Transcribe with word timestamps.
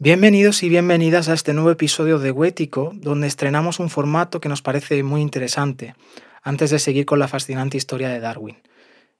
Bienvenidos 0.00 0.64
y 0.64 0.68
bienvenidas 0.68 1.28
a 1.28 1.34
este 1.34 1.52
nuevo 1.52 1.70
episodio 1.70 2.18
de 2.18 2.32
Huético, 2.32 2.90
donde 2.96 3.28
estrenamos 3.28 3.78
un 3.78 3.88
formato 3.88 4.40
que 4.40 4.48
nos 4.48 4.60
parece 4.60 5.00
muy 5.04 5.20
interesante, 5.20 5.94
antes 6.42 6.70
de 6.70 6.80
seguir 6.80 7.06
con 7.06 7.20
la 7.20 7.28
fascinante 7.28 7.76
historia 7.76 8.08
de 8.08 8.18
Darwin. 8.18 8.56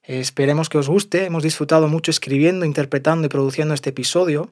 Esperemos 0.02 0.68
que 0.68 0.79
os 0.79 0.88
guste, 0.88 1.26
hemos 1.26 1.45
disfrutado 1.45 1.87
mucho 1.87 2.10
escribiendo, 2.10 2.66
interpretando 2.66 3.24
y 3.24 3.29
produciendo 3.29 3.72
este 3.72 3.90
episodio, 3.90 4.50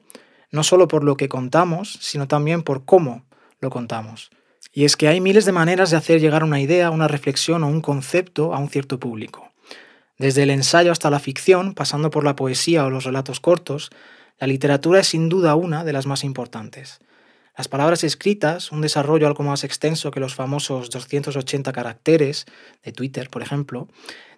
no 0.49 0.63
solo 0.63 0.87
por 0.87 1.03
lo 1.03 1.17
que 1.17 1.27
contamos, 1.27 1.99
sino 1.99 2.25
también 2.25 2.63
por 2.63 2.85
cómo 2.85 3.25
lo 3.59 3.69
contamos. 3.69 4.31
Y 4.71 4.85
es 4.85 4.95
que 4.95 5.09
hay 5.09 5.19
miles 5.19 5.43
de 5.43 5.51
maneras 5.51 5.91
de 5.91 5.97
hacer 5.97 6.21
llegar 6.21 6.45
una 6.45 6.61
idea, 6.61 6.89
una 6.89 7.09
reflexión 7.09 7.65
o 7.65 7.67
un 7.67 7.81
concepto 7.81 8.53
a 8.53 8.59
un 8.59 8.69
cierto 8.69 8.97
público. 8.97 9.51
Desde 10.17 10.43
el 10.43 10.51
ensayo 10.51 10.93
hasta 10.93 11.09
la 11.09 11.19
ficción, 11.19 11.73
pasando 11.73 12.11
por 12.11 12.23
la 12.23 12.37
poesía 12.37 12.85
o 12.85 12.89
los 12.89 13.03
relatos 13.03 13.41
cortos, 13.41 13.89
la 14.39 14.47
literatura 14.47 14.99
es 14.99 15.07
sin 15.07 15.29
duda 15.29 15.55
una 15.55 15.83
de 15.83 15.93
las 15.93 16.05
más 16.05 16.23
importantes. 16.23 16.99
Las 17.55 17.67
palabras 17.67 18.03
escritas, 18.03 18.71
un 18.71 18.81
desarrollo 18.81 19.27
algo 19.27 19.43
más 19.43 19.63
extenso 19.63 20.09
que 20.09 20.19
los 20.19 20.33
famosos 20.33 20.89
280 20.89 21.71
caracteres 21.71 22.45
de 22.83 22.91
Twitter, 22.91 23.29
por 23.29 23.43
ejemplo, 23.43 23.87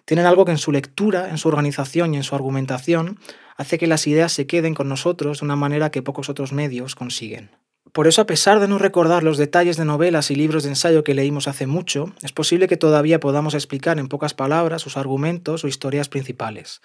tienen 0.04 0.26
algo 0.26 0.44
que 0.44 0.52
en 0.52 0.58
su 0.58 0.70
lectura, 0.70 1.30
en 1.30 1.38
su 1.38 1.48
organización 1.48 2.12
y 2.12 2.18
en 2.18 2.22
su 2.22 2.34
argumentación 2.34 3.18
hace 3.56 3.78
que 3.78 3.86
las 3.86 4.06
ideas 4.06 4.32
se 4.32 4.46
queden 4.46 4.74
con 4.74 4.88
nosotros 4.88 5.40
de 5.40 5.46
una 5.46 5.56
manera 5.56 5.90
que 5.90 6.02
pocos 6.02 6.28
otros 6.28 6.52
medios 6.52 6.94
consiguen. 6.94 7.50
Por 7.92 8.06
eso, 8.06 8.20
a 8.20 8.26
pesar 8.26 8.60
de 8.60 8.68
no 8.68 8.76
recordar 8.76 9.22
los 9.22 9.38
detalles 9.38 9.78
de 9.78 9.86
novelas 9.86 10.30
y 10.30 10.34
libros 10.34 10.64
de 10.64 10.68
ensayo 10.68 11.02
que 11.02 11.14
leímos 11.14 11.48
hace 11.48 11.66
mucho, 11.66 12.12
es 12.22 12.32
posible 12.32 12.68
que 12.68 12.76
todavía 12.76 13.20
podamos 13.20 13.54
explicar 13.54 13.98
en 13.98 14.08
pocas 14.08 14.34
palabras 14.34 14.82
sus 14.82 14.98
argumentos 14.98 15.64
o 15.64 15.68
historias 15.68 16.10
principales. 16.10 16.82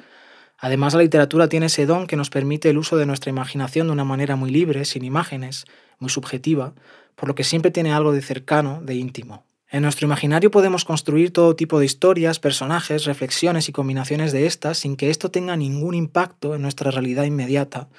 Además, 0.63 0.93
la 0.93 1.01
literatura 1.01 1.49
tiene 1.49 1.65
ese 1.65 1.87
don 1.87 2.05
que 2.05 2.15
nos 2.15 2.29
permite 2.29 2.69
el 2.69 2.77
uso 2.77 2.95
de 2.95 3.07
nuestra 3.07 3.31
imaginación 3.31 3.87
de 3.87 3.93
una 3.93 4.05
manera 4.05 4.35
muy 4.35 4.51
libre, 4.51 4.85
sin 4.85 5.03
imágenes, 5.03 5.65
muy 5.97 6.11
subjetiva, 6.11 6.75
por 7.15 7.27
lo 7.27 7.33
que 7.33 7.43
siempre 7.43 7.71
tiene 7.71 7.91
algo 7.91 8.11
de 8.13 8.21
cercano, 8.21 8.79
de 8.83 8.93
íntimo. 8.93 9.43
En 9.71 9.81
nuestro 9.81 10.05
imaginario 10.05 10.51
podemos 10.51 10.85
construir 10.85 11.33
todo 11.33 11.55
tipo 11.55 11.79
de 11.79 11.85
historias, 11.87 12.39
personajes, 12.39 13.05
reflexiones 13.05 13.69
y 13.69 13.71
combinaciones 13.71 14.33
de 14.33 14.45
estas 14.45 14.77
sin 14.77 14.97
que 14.97 15.09
esto 15.09 15.31
tenga 15.31 15.57
ningún 15.57 15.95
impacto 15.95 16.53
en 16.53 16.61
nuestra 16.61 16.91
realidad 16.91 17.23
inmediata, 17.23 17.89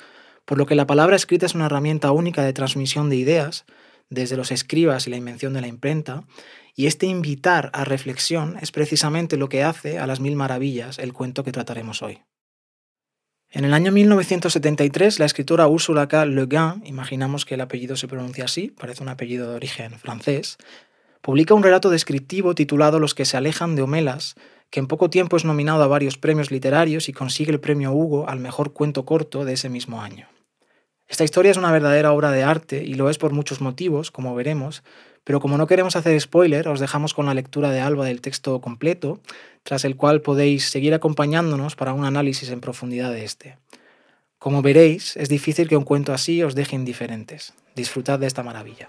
por 0.44 0.56
lo 0.56 0.64
que 0.64 0.76
la 0.76 0.86
palabra 0.86 1.16
escrita 1.16 1.46
es 1.46 1.56
una 1.56 1.66
herramienta 1.66 2.12
única 2.12 2.44
de 2.44 2.52
transmisión 2.52 3.10
de 3.10 3.16
ideas, 3.16 3.64
desde 4.08 4.36
los 4.36 4.52
escribas 4.52 5.08
y 5.08 5.10
la 5.10 5.16
invención 5.16 5.52
de 5.52 5.62
la 5.62 5.66
imprenta, 5.66 6.22
y 6.76 6.86
este 6.86 7.06
invitar 7.06 7.70
a 7.72 7.82
reflexión 7.82 8.56
es 8.60 8.70
precisamente 8.70 9.36
lo 9.36 9.48
que 9.48 9.64
hace 9.64 9.98
a 9.98 10.06
las 10.06 10.20
mil 10.20 10.36
maravillas 10.36 11.00
el 11.00 11.12
cuento 11.12 11.42
que 11.42 11.50
trataremos 11.50 12.02
hoy. 12.02 12.20
En 13.54 13.66
el 13.66 13.74
año 13.74 13.92
1973, 13.92 15.18
la 15.18 15.26
escritora 15.26 15.68
Ursula 15.68 16.08
K. 16.08 16.24
Le 16.24 16.46
Guin, 16.46 16.86
imaginamos 16.86 17.44
que 17.44 17.56
el 17.56 17.60
apellido 17.60 17.96
se 17.96 18.08
pronuncia 18.08 18.46
así, 18.46 18.68
parece 18.68 19.02
un 19.02 19.10
apellido 19.10 19.50
de 19.50 19.56
origen 19.56 19.98
francés, 19.98 20.56
publica 21.20 21.52
un 21.52 21.62
relato 21.62 21.90
descriptivo 21.90 22.54
titulado 22.54 22.98
Los 22.98 23.14
que 23.14 23.26
se 23.26 23.36
alejan 23.36 23.76
de 23.76 23.82
Homelas, 23.82 24.36
que 24.70 24.80
en 24.80 24.86
poco 24.86 25.10
tiempo 25.10 25.36
es 25.36 25.44
nominado 25.44 25.82
a 25.82 25.86
varios 25.86 26.16
premios 26.16 26.50
literarios 26.50 27.10
y 27.10 27.12
consigue 27.12 27.52
el 27.52 27.60
premio 27.60 27.92
Hugo 27.92 28.26
al 28.26 28.40
mejor 28.40 28.72
cuento 28.72 29.04
corto 29.04 29.44
de 29.44 29.52
ese 29.52 29.68
mismo 29.68 30.00
año. 30.00 30.28
Esta 31.06 31.24
historia 31.24 31.50
es 31.50 31.58
una 31.58 31.72
verdadera 31.72 32.12
obra 32.12 32.30
de 32.30 32.44
arte 32.44 32.82
y 32.82 32.94
lo 32.94 33.10
es 33.10 33.18
por 33.18 33.32
muchos 33.32 33.60
motivos, 33.60 34.10
como 34.10 34.34
veremos, 34.34 34.82
pero 35.24 35.40
como 35.40 35.58
no 35.58 35.66
queremos 35.66 35.94
hacer 35.94 36.18
spoiler, 36.18 36.68
os 36.68 36.80
dejamos 36.80 37.12
con 37.12 37.26
la 37.26 37.34
lectura 37.34 37.70
de 37.70 37.80
Alba 37.80 38.06
del 38.06 38.22
texto 38.22 38.62
completo, 38.62 39.20
tras 39.62 39.84
el 39.84 39.96
cual 39.96 40.22
podéis 40.22 40.68
seguir 40.68 40.94
acompañándonos 40.94 41.76
para 41.76 41.92
un 41.92 42.04
análisis 42.04 42.50
en 42.50 42.60
profundidad 42.60 43.12
de 43.12 43.24
este. 43.24 43.58
Como 44.38 44.62
veréis, 44.62 45.16
es 45.16 45.28
difícil 45.28 45.68
que 45.68 45.76
un 45.76 45.84
cuento 45.84 46.12
así 46.12 46.42
os 46.42 46.54
deje 46.54 46.74
indiferentes. 46.74 47.54
Disfrutad 47.76 48.18
de 48.18 48.26
esta 48.26 48.42
maravilla. 48.42 48.88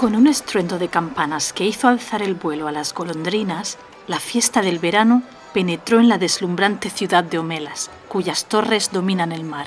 Con 0.00 0.16
un 0.16 0.28
estruendo 0.28 0.78
de 0.78 0.88
campanas 0.88 1.52
que 1.52 1.66
hizo 1.66 1.86
alzar 1.86 2.22
el 2.22 2.34
vuelo 2.34 2.68
a 2.68 2.72
las 2.72 2.94
golondrinas, 2.94 3.76
la 4.06 4.18
fiesta 4.18 4.62
del 4.62 4.78
verano 4.78 5.22
penetró 5.52 6.00
en 6.00 6.08
la 6.08 6.16
deslumbrante 6.16 6.88
ciudad 6.88 7.22
de 7.22 7.38
Homelas, 7.38 7.90
cuyas 8.08 8.46
torres 8.46 8.92
dominan 8.92 9.30
el 9.30 9.44
mar. 9.44 9.66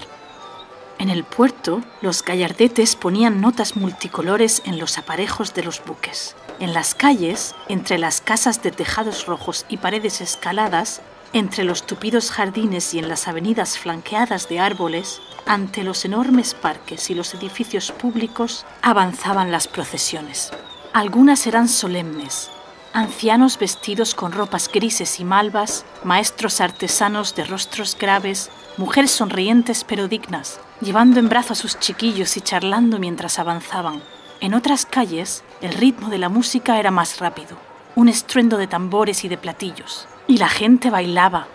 En 0.97 1.11
el 1.11 1.23
puerto, 1.23 1.83
los 2.01 2.23
gallardetes 2.23 2.95
ponían 2.95 3.41
notas 3.41 3.75
multicolores 3.75 4.63
en 4.65 4.79
los 4.79 4.97
aparejos 4.97 5.53
de 5.53 5.61
los 5.61 5.85
buques. 5.85 6.35
En 6.59 6.73
las 6.73 6.95
calles, 6.95 7.53
entre 7.69 7.99
las 7.99 8.19
casas 8.19 8.63
de 8.63 8.71
tejados 8.71 9.27
rojos 9.27 9.67
y 9.69 9.77
paredes 9.77 10.19
escaladas, 10.19 11.03
entre 11.33 11.63
los 11.63 11.85
tupidos 11.85 12.31
jardines 12.31 12.91
y 12.95 12.97
en 12.97 13.07
las 13.07 13.27
avenidas 13.27 13.77
flanqueadas 13.77 14.49
de 14.49 14.59
árboles, 14.59 15.21
ante 15.45 15.83
los 15.83 16.05
enormes 16.05 16.53
parques 16.53 17.09
y 17.09 17.15
los 17.15 17.33
edificios 17.33 17.91
públicos 17.91 18.65
avanzaban 18.81 19.51
las 19.51 19.67
procesiones. 19.67 20.51
Algunas 20.93 21.47
eran 21.47 21.67
solemnes, 21.67 22.49
ancianos 22.93 23.57
vestidos 23.57 24.13
con 24.13 24.31
ropas 24.31 24.69
grises 24.71 25.19
y 25.19 25.25
malvas, 25.25 25.85
maestros 26.03 26.61
artesanos 26.61 27.35
de 27.35 27.43
rostros 27.43 27.97
graves, 27.99 28.51
mujeres 28.77 29.11
sonrientes 29.11 29.83
pero 29.83 30.07
dignas, 30.07 30.59
llevando 30.81 31.19
en 31.19 31.29
brazos 31.29 31.59
a 31.59 31.61
sus 31.61 31.79
chiquillos 31.79 32.37
y 32.37 32.41
charlando 32.41 32.99
mientras 32.99 33.39
avanzaban. 33.39 34.01
En 34.39 34.53
otras 34.53 34.85
calles, 34.85 35.43
el 35.61 35.73
ritmo 35.73 36.09
de 36.09 36.19
la 36.19 36.29
música 36.29 36.79
era 36.79 36.91
más 36.91 37.19
rápido, 37.19 37.57
un 37.95 38.09
estruendo 38.09 38.57
de 38.57 38.67
tambores 38.67 39.23
y 39.23 39.29
de 39.29 39.37
platillos, 39.37 40.07
y 40.27 40.37
la 40.37 40.49
gente 40.49 40.89
bailaba. 40.89 41.47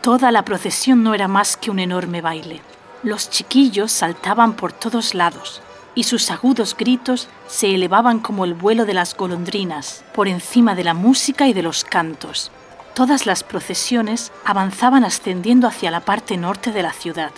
Toda 0.00 0.30
la 0.30 0.44
procesión 0.44 1.02
no 1.02 1.14
era 1.14 1.28
más 1.28 1.56
que 1.56 1.70
un 1.70 1.78
enorme 1.78 2.20
baile. 2.20 2.62
Los 3.04 3.30
chiquillos 3.30 3.92
saltaban 3.92 4.54
por 4.54 4.72
todos 4.72 5.14
lados 5.14 5.62
y 5.94 6.04
sus 6.04 6.30
agudos 6.30 6.76
gritos 6.76 7.28
se 7.46 7.74
elevaban 7.74 8.18
como 8.18 8.44
el 8.44 8.54
vuelo 8.54 8.86
de 8.86 8.94
las 8.94 9.16
golondrinas 9.16 10.04
por 10.14 10.26
encima 10.26 10.74
de 10.74 10.84
la 10.84 10.94
música 10.94 11.46
y 11.46 11.52
de 11.52 11.62
los 11.62 11.84
cantos. 11.84 12.50
Todas 12.94 13.24
las 13.24 13.44
procesiones 13.44 14.32
avanzaban 14.44 15.04
ascendiendo 15.04 15.68
hacia 15.68 15.92
la 15.92 16.00
parte 16.00 16.36
norte 16.36 16.72
de 16.72 16.82
la 16.82 16.92
ciudad, 16.92 17.30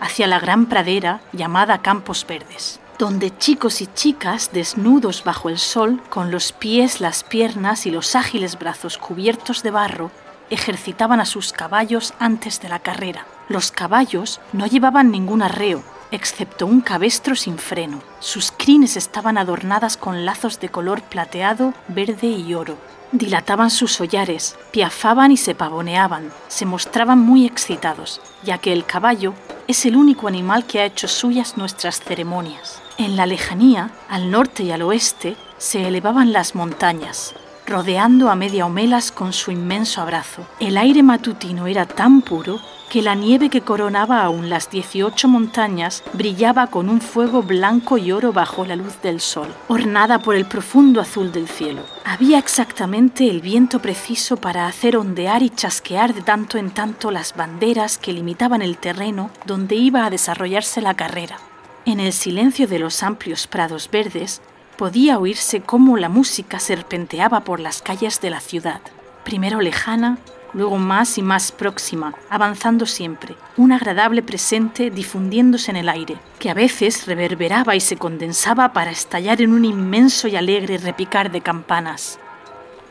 hacia 0.00 0.26
la 0.26 0.40
gran 0.40 0.66
pradera 0.66 1.20
llamada 1.32 1.82
Campos 1.82 2.26
Verdes, 2.28 2.80
donde 2.98 3.36
chicos 3.36 3.80
y 3.80 3.86
chicas 3.86 4.50
desnudos 4.52 5.22
bajo 5.22 5.48
el 5.48 5.58
sol, 5.58 6.02
con 6.10 6.32
los 6.32 6.50
pies, 6.50 7.00
las 7.00 7.22
piernas 7.22 7.86
y 7.86 7.92
los 7.92 8.16
ágiles 8.16 8.58
brazos 8.58 8.98
cubiertos 8.98 9.62
de 9.62 9.70
barro, 9.70 10.10
ejercitaban 10.50 11.20
a 11.20 11.24
sus 11.24 11.52
caballos 11.52 12.14
antes 12.18 12.60
de 12.60 12.68
la 12.68 12.78
carrera. 12.78 13.26
Los 13.48 13.70
caballos 13.70 14.40
no 14.52 14.66
llevaban 14.66 15.10
ningún 15.10 15.42
arreo, 15.42 15.82
excepto 16.10 16.66
un 16.66 16.80
cabestro 16.80 17.36
sin 17.36 17.58
freno. 17.58 18.00
Sus 18.20 18.52
crines 18.52 18.96
estaban 18.96 19.38
adornadas 19.38 19.96
con 19.96 20.24
lazos 20.24 20.60
de 20.60 20.68
color 20.68 21.02
plateado, 21.02 21.74
verde 21.88 22.28
y 22.28 22.54
oro. 22.54 22.76
Dilataban 23.12 23.70
sus 23.70 24.00
hollares, 24.00 24.56
piafaban 24.72 25.30
y 25.30 25.36
se 25.36 25.54
pavoneaban, 25.54 26.32
se 26.48 26.66
mostraban 26.66 27.20
muy 27.20 27.46
excitados, 27.46 28.20
ya 28.42 28.58
que 28.58 28.72
el 28.72 28.84
caballo 28.84 29.34
es 29.68 29.86
el 29.86 29.96
único 29.96 30.28
animal 30.28 30.66
que 30.66 30.80
ha 30.80 30.84
hecho 30.84 31.08
suyas 31.08 31.56
nuestras 31.56 32.00
ceremonias. 32.00 32.82
En 32.98 33.16
la 33.16 33.26
lejanía, 33.26 33.90
al 34.08 34.30
norte 34.30 34.64
y 34.64 34.72
al 34.72 34.82
oeste, 34.82 35.36
se 35.58 35.86
elevaban 35.86 36.32
las 36.32 36.54
montañas, 36.54 37.34
rodeando 37.66 38.30
a 38.30 38.36
media 38.36 38.66
homelas 38.66 39.10
con 39.10 39.32
su 39.32 39.50
inmenso 39.50 40.00
abrazo. 40.00 40.46
El 40.60 40.78
aire 40.78 41.02
matutino 41.02 41.66
era 41.66 41.86
tan 41.86 42.22
puro 42.22 42.60
que 42.88 43.02
la 43.02 43.14
nieve 43.14 43.50
que 43.50 43.62
coronaba 43.62 44.22
aún 44.22 44.48
las 44.48 44.70
18 44.70 45.28
montañas 45.28 46.04
brillaba 46.12 46.68
con 46.68 46.88
un 46.88 47.00
fuego 47.00 47.42
blanco 47.42 47.98
y 47.98 48.12
oro 48.12 48.32
bajo 48.32 48.64
la 48.64 48.76
luz 48.76 49.00
del 49.02 49.20
sol, 49.20 49.52
ornada 49.68 50.20
por 50.20 50.36
el 50.36 50.46
profundo 50.46 51.00
azul 51.00 51.32
del 51.32 51.48
cielo. 51.48 51.82
Había 52.04 52.38
exactamente 52.38 53.28
el 53.28 53.40
viento 53.40 53.80
preciso 53.80 54.36
para 54.36 54.66
hacer 54.66 54.96
ondear 54.96 55.42
y 55.42 55.50
chasquear 55.50 56.14
de 56.14 56.22
tanto 56.22 56.58
en 56.58 56.70
tanto 56.70 57.10
las 57.10 57.34
banderas 57.34 57.98
que 57.98 58.12
limitaban 58.12 58.62
el 58.62 58.78
terreno 58.78 59.30
donde 59.44 59.74
iba 59.74 60.04
a 60.04 60.10
desarrollarse 60.10 60.80
la 60.80 60.94
carrera. 60.94 61.38
En 61.84 62.00
el 62.00 62.12
silencio 62.12 62.66
de 62.66 62.78
los 62.78 63.02
amplios 63.02 63.46
prados 63.46 63.90
verdes 63.90 64.40
podía 64.76 65.18
oírse 65.18 65.60
cómo 65.60 65.96
la 65.96 66.08
música 66.08 66.58
serpenteaba 66.58 67.40
por 67.40 67.60
las 67.60 67.82
calles 67.82 68.20
de 68.20 68.30
la 68.30 68.40
ciudad, 68.40 68.80
primero 69.24 69.60
lejana, 69.60 70.18
luego 70.52 70.78
más 70.78 71.18
y 71.18 71.22
más 71.22 71.52
próxima, 71.52 72.14
avanzando 72.30 72.86
siempre, 72.86 73.36
un 73.56 73.72
agradable 73.72 74.22
presente 74.22 74.90
difundiéndose 74.90 75.70
en 75.70 75.76
el 75.76 75.88
aire, 75.88 76.18
que 76.38 76.50
a 76.50 76.54
veces 76.54 77.06
reverberaba 77.06 77.76
y 77.76 77.80
se 77.80 77.96
condensaba 77.96 78.72
para 78.72 78.90
estallar 78.90 79.42
en 79.42 79.52
un 79.52 79.64
inmenso 79.64 80.28
y 80.28 80.36
alegre 80.36 80.78
repicar 80.78 81.30
de 81.30 81.40
campanas. 81.42 82.18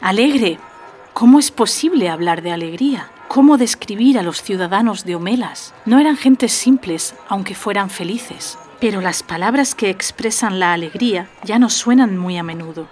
Alegre. 0.01 0.59
¿Cómo 1.13 1.39
es 1.39 1.49
posible 1.49 2.09
hablar 2.09 2.41
de 2.41 2.51
alegría? 2.51 3.09
¿Cómo 3.29 3.57
describir 3.57 4.19
a 4.19 4.21
los 4.21 4.41
ciudadanos 4.41 5.05
de 5.05 5.15
Homelas? 5.15 5.73
No 5.85 5.99
eran 5.99 6.17
gentes 6.17 6.51
simples, 6.51 7.15
aunque 7.29 7.55
fueran 7.55 7.89
felices, 7.89 8.57
pero 8.79 9.01
las 9.01 9.23
palabras 9.23 9.75
que 9.75 9.89
expresan 9.89 10.59
la 10.59 10.73
alegría 10.73 11.29
ya 11.43 11.59
no 11.59 11.69
suenan 11.69 12.17
muy 12.17 12.37
a 12.37 12.43
menudo. 12.43 12.87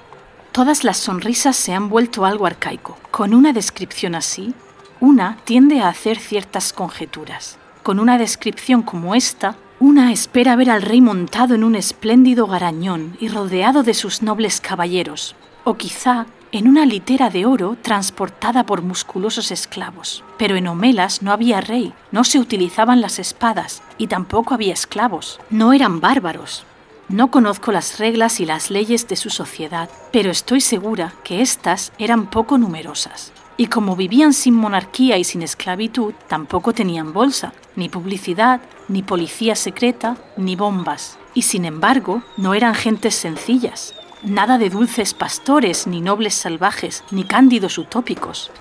Todas 0.51 0.83
las 0.83 0.97
sonrisas 0.97 1.55
se 1.55 1.73
han 1.73 1.89
vuelto 1.89 2.25
algo 2.25 2.45
arcaico. 2.45 2.97
Con 3.11 3.33
una 3.33 3.53
descripción 3.53 4.15
así, 4.15 4.53
una 4.99 5.37
tiende 5.45 5.81
a 5.81 5.89
hacer 5.89 6.19
ciertas 6.19 6.73
conjeturas. 6.73 7.57
Con 7.81 7.99
una 7.99 8.17
descripción 8.17 8.83
como 8.83 9.15
esta, 9.15 9.57
una 9.79 10.13
espera 10.13 10.55
ver 10.55 10.69
al 10.69 10.81
rey 10.81 11.01
montado 11.01 11.55
en 11.55 11.63
un 11.63 11.75
espléndido 11.75 12.47
garañón 12.47 13.17
y 13.19 13.27
rodeado 13.27 13.83
de 13.83 13.93
sus 13.93 14.21
nobles 14.21 14.61
caballeros, 14.61 15.35
o 15.63 15.75
quizá 15.75 16.27
en 16.53 16.67
una 16.67 16.85
litera 16.85 17.31
de 17.31 17.47
oro 17.47 17.75
transportada 17.81 18.63
por 18.63 18.83
musculosos 18.83 19.49
esclavos. 19.49 20.23
Pero 20.37 20.55
en 20.55 20.67
Homelas 20.67 21.23
no 21.23 21.31
había 21.31 21.61
rey, 21.61 21.93
no 22.11 22.23
se 22.23 22.37
utilizaban 22.37 23.01
las 23.01 23.17
espadas 23.17 23.81
y 23.97 24.05
tampoco 24.05 24.53
había 24.53 24.71
esclavos. 24.71 25.39
No 25.49 25.73
eran 25.73 25.99
bárbaros. 25.99 26.63
No 27.09 27.31
conozco 27.31 27.71
las 27.71 27.97
reglas 27.97 28.39
y 28.39 28.45
las 28.45 28.69
leyes 28.69 29.07
de 29.07 29.15
su 29.15 29.31
sociedad, 29.31 29.89
pero 30.11 30.29
estoy 30.29 30.61
segura 30.61 31.15
que 31.23 31.41
éstas 31.41 31.91
eran 31.97 32.29
poco 32.29 32.59
numerosas. 32.59 33.33
Y 33.57 33.65
como 33.65 33.95
vivían 33.95 34.31
sin 34.31 34.53
monarquía 34.53 35.17
y 35.17 35.23
sin 35.23 35.41
esclavitud, 35.41 36.13
tampoco 36.27 36.71
tenían 36.71 37.13
bolsa, 37.13 37.51
ni 37.75 37.89
publicidad, 37.89 38.61
ni 38.87 39.01
policía 39.01 39.55
secreta, 39.55 40.17
ni 40.37 40.55
bombas. 40.55 41.17
Y 41.33 41.41
sin 41.41 41.65
embargo, 41.65 42.21
no 42.37 42.53
eran 42.53 42.75
gentes 42.75 43.15
sencillas, 43.15 43.95
Nada 44.23 44.57
de 44.57 44.69
dulces 44.69 45.13
pastores, 45.13 45.85
ni 45.85 45.99
nobles 45.99 46.33
salvajes, 46.33 47.03
ni 47.11 47.25
cándidos 47.25 47.77
utópicos. 47.77 48.51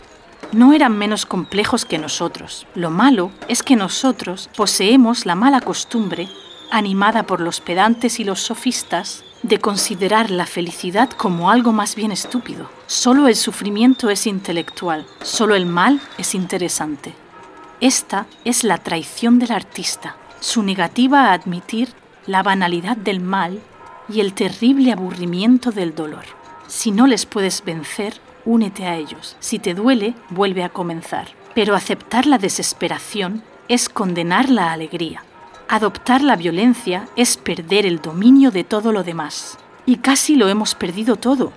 No 0.50 0.72
eran 0.72 0.98
menos 0.98 1.24
complejos 1.24 1.84
que 1.84 1.98
nosotros. 1.98 2.66
Lo 2.74 2.90
malo 2.90 3.30
es 3.46 3.62
que 3.62 3.76
nosotros 3.76 4.50
poseemos 4.56 5.24
la 5.24 5.36
mala 5.36 5.60
costumbre, 5.60 6.28
animada 6.72 7.22
por 7.22 7.40
los 7.40 7.60
pedantes 7.60 8.18
y 8.18 8.24
los 8.24 8.40
sofistas, 8.40 9.22
de 9.44 9.60
considerar 9.60 10.32
la 10.32 10.46
felicidad 10.46 11.10
como 11.10 11.48
algo 11.48 11.72
más 11.72 11.94
bien 11.94 12.10
estúpido. 12.10 12.68
Solo 12.88 13.28
el 13.28 13.36
sufrimiento 13.36 14.10
es 14.10 14.26
intelectual, 14.26 15.06
solo 15.22 15.54
el 15.54 15.66
mal 15.66 16.00
es 16.18 16.34
interesante. 16.34 17.14
Esta 17.80 18.26
es 18.44 18.64
la 18.64 18.78
traición 18.78 19.38
del 19.38 19.52
artista, 19.52 20.16
su 20.40 20.64
negativa 20.64 21.26
a 21.26 21.34
admitir 21.34 21.90
la 22.26 22.42
banalidad 22.42 22.96
del 22.96 23.20
mal 23.20 23.60
y 24.08 24.20
el 24.20 24.34
terrible 24.34 24.92
aburrimiento 24.92 25.70
del 25.70 25.94
dolor. 25.94 26.24
Si 26.66 26.90
no 26.90 27.06
les 27.06 27.26
puedes 27.26 27.64
vencer, 27.64 28.14
únete 28.44 28.86
a 28.86 28.96
ellos. 28.96 29.36
Si 29.40 29.58
te 29.58 29.74
duele, 29.74 30.14
vuelve 30.30 30.64
a 30.64 30.68
comenzar. 30.68 31.28
Pero 31.54 31.74
aceptar 31.74 32.26
la 32.26 32.38
desesperación 32.38 33.42
es 33.68 33.88
condenar 33.88 34.48
la 34.48 34.72
alegría. 34.72 35.22
Adoptar 35.68 36.22
la 36.22 36.36
violencia 36.36 37.08
es 37.16 37.36
perder 37.36 37.86
el 37.86 38.00
dominio 38.00 38.50
de 38.50 38.64
todo 38.64 38.92
lo 38.92 39.04
demás. 39.04 39.58
Y 39.86 39.96
casi 39.96 40.36
lo 40.36 40.48
hemos 40.48 40.74
perdido 40.74 41.16
todo. 41.16 41.52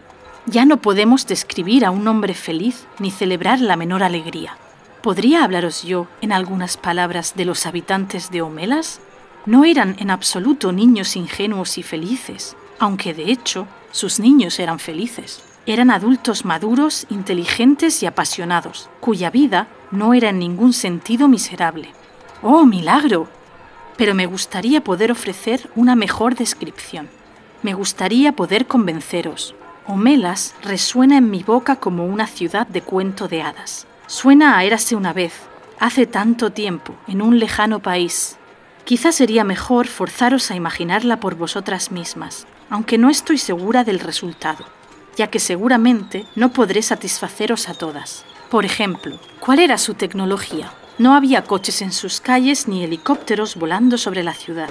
Ya 0.46 0.66
no 0.66 0.78
podemos 0.78 1.26
describir 1.28 1.86
a 1.86 1.92
un 1.92 2.08
hombre 2.08 2.34
feliz 2.34 2.88
ni 3.00 3.12
celebrar 3.12 3.60
la 3.60 3.76
menor 3.76 4.04
alegría. 4.04 4.58
¿Podría 5.02 5.44
hablaros 5.44 5.84
yo, 5.84 6.08
en 6.22 6.32
algunas 6.32 6.78
palabras, 6.78 7.34
de 7.36 7.46
los 7.46 7.66
habitantes 7.66 8.32
de 8.32 8.42
Homelas? 8.42 9.02
No 9.46 9.64
eran 9.64 9.96
en 10.00 10.10
absoluto 10.10 10.72
niños 10.72 11.16
ingenuos 11.16 11.78
y 11.78 11.84
felices, 11.84 12.56
aunque 12.80 13.14
de 13.14 13.32
hecho 13.32 13.68
sus 13.92 14.20
niños 14.20 14.60
eran 14.60 14.80
felices. 14.80 15.44
Eran 15.68 15.92
adultos 15.92 16.46
maduros, 16.46 17.06
inteligentes 17.10 18.02
y 18.02 18.08
apasionados, 18.08 18.90
cuya 19.00 19.30
vida 19.30 19.68
no 19.92 20.14
era 20.14 20.30
en 20.30 20.40
ningún 20.40 20.74
sentido 20.74 21.28
miserable. 21.28 21.90
¡Oh, 22.42 22.66
milagro! 22.66 23.28
Pero 23.98 24.14
me 24.14 24.26
gustaría 24.26 24.84
poder 24.84 25.12
ofrecer 25.12 25.70
una 25.76 25.96
mejor 25.96 26.36
descripción. 26.36 27.08
Me 27.64 27.74
gustaría 27.74 28.32
poder 28.32 28.68
convenceros. 28.68 29.56
Homelas 29.88 30.56
resuena 30.64 31.18
en 31.18 31.30
mi 31.30 31.44
boca 31.44 31.76
como 31.76 32.06
una 32.06 32.28
ciudad 32.28 32.68
de 32.68 32.82
cuento 32.82 33.28
de 33.28 33.44
hadas. 33.44 33.88
Suena 34.08 34.58
a 34.58 34.64
érase 34.64 34.96
una 34.96 35.14
vez, 35.14 35.34
hace 35.80 36.08
tanto 36.08 36.52
tiempo, 36.52 36.96
en 37.08 37.22
un 37.22 37.40
lejano 37.40 37.80
país, 37.80 38.38
Quizá 38.86 39.12
sería 39.12 39.44
mejor 39.44 39.88
forzaros 39.88 40.52
a 40.52 40.56
imaginarla 40.56 41.20
por 41.20 41.34
vosotras 41.34 41.92
mismas, 41.92 42.46
aunque 42.70 43.00
no 43.00 43.10
estoy 43.10 43.40
segura 43.40 43.84
del 43.84 44.00
resultado, 44.00 44.64
ya 45.16 45.28
que 45.28 45.40
seguramente 45.40 46.28
no 46.36 46.54
podré 46.54 46.84
satisfaceros 46.84 47.68
a 47.68 47.74
todas. 47.74 48.26
Por 48.52 48.64
ejemplo, 48.64 49.20
¿cuál 49.40 49.58
era 49.58 49.80
su 49.80 49.96
tecnología? 49.96 50.72
No 51.00 51.16
había 51.16 51.46
coches 51.46 51.82
en 51.82 51.92
sus 51.92 52.22
calles 52.22 52.68
ni 52.68 52.84
helicópteros 52.84 53.56
volando 53.56 53.98
sobre 53.98 54.22
la 54.22 54.36
ciudad. 54.36 54.70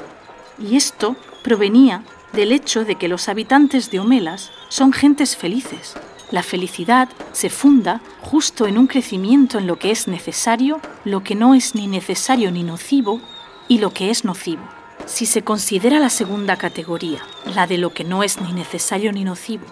Y 0.60 0.76
esto 0.76 1.16
provenía 1.42 2.04
del 2.32 2.52
hecho 2.52 2.84
de 2.84 2.94
que 2.94 3.08
los 3.08 3.28
habitantes 3.28 3.90
de 3.90 3.98
Homelas 3.98 4.52
son 4.68 4.92
gentes 4.92 5.36
felices. 5.36 5.94
La 6.30 6.44
felicidad 6.44 7.08
se 7.32 7.50
funda 7.50 8.00
justo 8.20 8.68
en 8.68 8.78
un 8.78 8.86
crecimiento 8.86 9.58
en 9.58 9.66
lo 9.66 9.80
que 9.80 9.90
es 9.90 10.06
necesario, 10.06 10.80
lo 11.04 11.24
que 11.24 11.34
no 11.34 11.54
es 11.54 11.74
ni 11.74 11.88
necesario 11.88 12.52
ni 12.52 12.62
nocivo 12.62 13.20
y 13.68 13.78
lo 13.78 13.92
que 13.92 14.10
es 14.10 14.24
nocivo. 14.24 14.62
Si 15.06 15.26
se 15.26 15.42
considera 15.42 15.98
la 15.98 16.10
segunda 16.10 16.56
categoría, 16.56 17.20
la 17.54 17.66
de 17.66 17.78
lo 17.78 17.92
que 17.92 18.04
no 18.04 18.22
es 18.22 18.40
ni 18.40 18.52
necesario 18.52 19.12
ni 19.12 19.24
nocivo, 19.24 19.66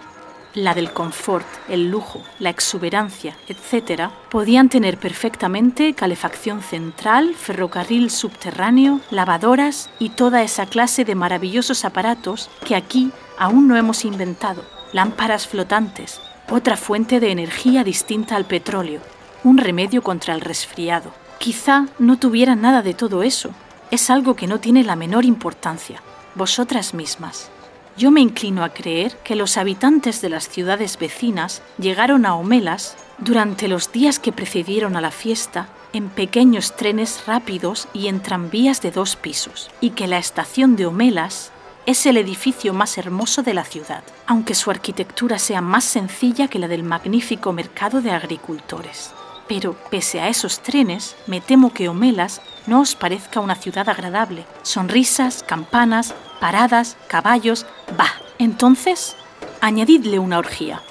la 0.53 0.73
del 0.73 0.93
confort, 0.93 1.47
el 1.67 1.89
lujo, 1.89 2.21
la 2.39 2.49
exuberancia, 2.49 3.35
etc., 3.47 4.11
podían 4.29 4.69
tener 4.69 4.97
perfectamente 4.97 5.93
calefacción 5.93 6.61
central, 6.61 7.33
ferrocarril 7.35 8.11
subterráneo, 8.11 8.99
lavadoras 9.09 9.89
y 9.99 10.09
toda 10.09 10.43
esa 10.43 10.65
clase 10.65 11.05
de 11.05 11.15
maravillosos 11.15 11.85
aparatos 11.85 12.49
que 12.65 12.75
aquí 12.75 13.11
aún 13.37 13.67
no 13.67 13.75
hemos 13.75 14.05
inventado, 14.05 14.63
lámparas 14.91 15.47
flotantes, 15.47 16.21
otra 16.51 16.77
fuente 16.77 17.19
de 17.19 17.31
energía 17.31 17.83
distinta 17.83 18.35
al 18.35 18.45
petróleo, 18.45 19.01
un 19.43 19.57
remedio 19.57 20.03
contra 20.03 20.35
el 20.35 20.41
resfriado. 20.41 21.11
Quizá 21.39 21.87
no 21.99 22.17
tuvieran 22.19 22.61
nada 22.61 22.81
de 22.81 22.93
todo 22.93 23.23
eso, 23.23 23.49
es 23.93 24.09
algo 24.09 24.35
que 24.35 24.47
no 24.47 24.59
tiene 24.59 24.83
la 24.83 24.95
menor 24.95 25.23
importancia, 25.23 26.01
vosotras 26.33 26.95
mismas. 26.95 27.51
Yo 27.95 28.09
me 28.09 28.21
inclino 28.21 28.63
a 28.63 28.69
creer 28.69 29.15
que 29.23 29.35
los 29.35 29.55
habitantes 29.55 30.19
de 30.19 30.29
las 30.29 30.49
ciudades 30.49 30.97
vecinas 30.97 31.61
llegaron 31.77 32.25
a 32.25 32.33
Homelas 32.33 32.97
durante 33.19 33.67
los 33.67 33.91
días 33.91 34.17
que 34.17 34.31
precedieron 34.31 34.95
a 34.95 35.01
la 35.01 35.11
fiesta 35.11 35.69
en 35.93 36.09
pequeños 36.09 36.75
trenes 36.75 37.27
rápidos 37.27 37.87
y 37.93 38.07
en 38.07 38.19
tranvías 38.19 38.81
de 38.81 38.89
dos 38.89 39.15
pisos, 39.15 39.69
y 39.79 39.91
que 39.91 40.07
la 40.07 40.17
estación 40.17 40.75
de 40.75 40.87
Homelas 40.87 41.51
es 41.85 42.07
el 42.07 42.17
edificio 42.17 42.73
más 42.73 42.97
hermoso 42.97 43.43
de 43.43 43.53
la 43.53 43.63
ciudad, 43.63 44.03
aunque 44.25 44.55
su 44.55 44.71
arquitectura 44.71 45.37
sea 45.37 45.61
más 45.61 45.83
sencilla 45.83 46.47
que 46.47 46.57
la 46.57 46.67
del 46.67 46.81
magnífico 46.81 47.53
mercado 47.53 48.01
de 48.01 48.09
agricultores. 48.09 49.13
Pero 49.47 49.75
pese 49.89 50.21
a 50.21 50.29
esos 50.29 50.59
trenes, 50.61 51.15
me 51.27 51.41
temo 51.41 51.73
que 51.73 51.89
Homelas 51.89 52.41
no 52.65 52.81
os 52.81 52.95
parezca 52.95 53.39
una 53.39 53.55
ciudad 53.55 53.89
agradable. 53.89 54.45
Sonrisas, 54.61 55.43
campanas, 55.43 56.13
paradas, 56.39 56.97
caballos. 57.07 57.65
Bah, 57.97 58.13
entonces, 58.39 59.15
añadidle 59.61 60.19
una 60.19 60.39
orgía. 60.39 60.81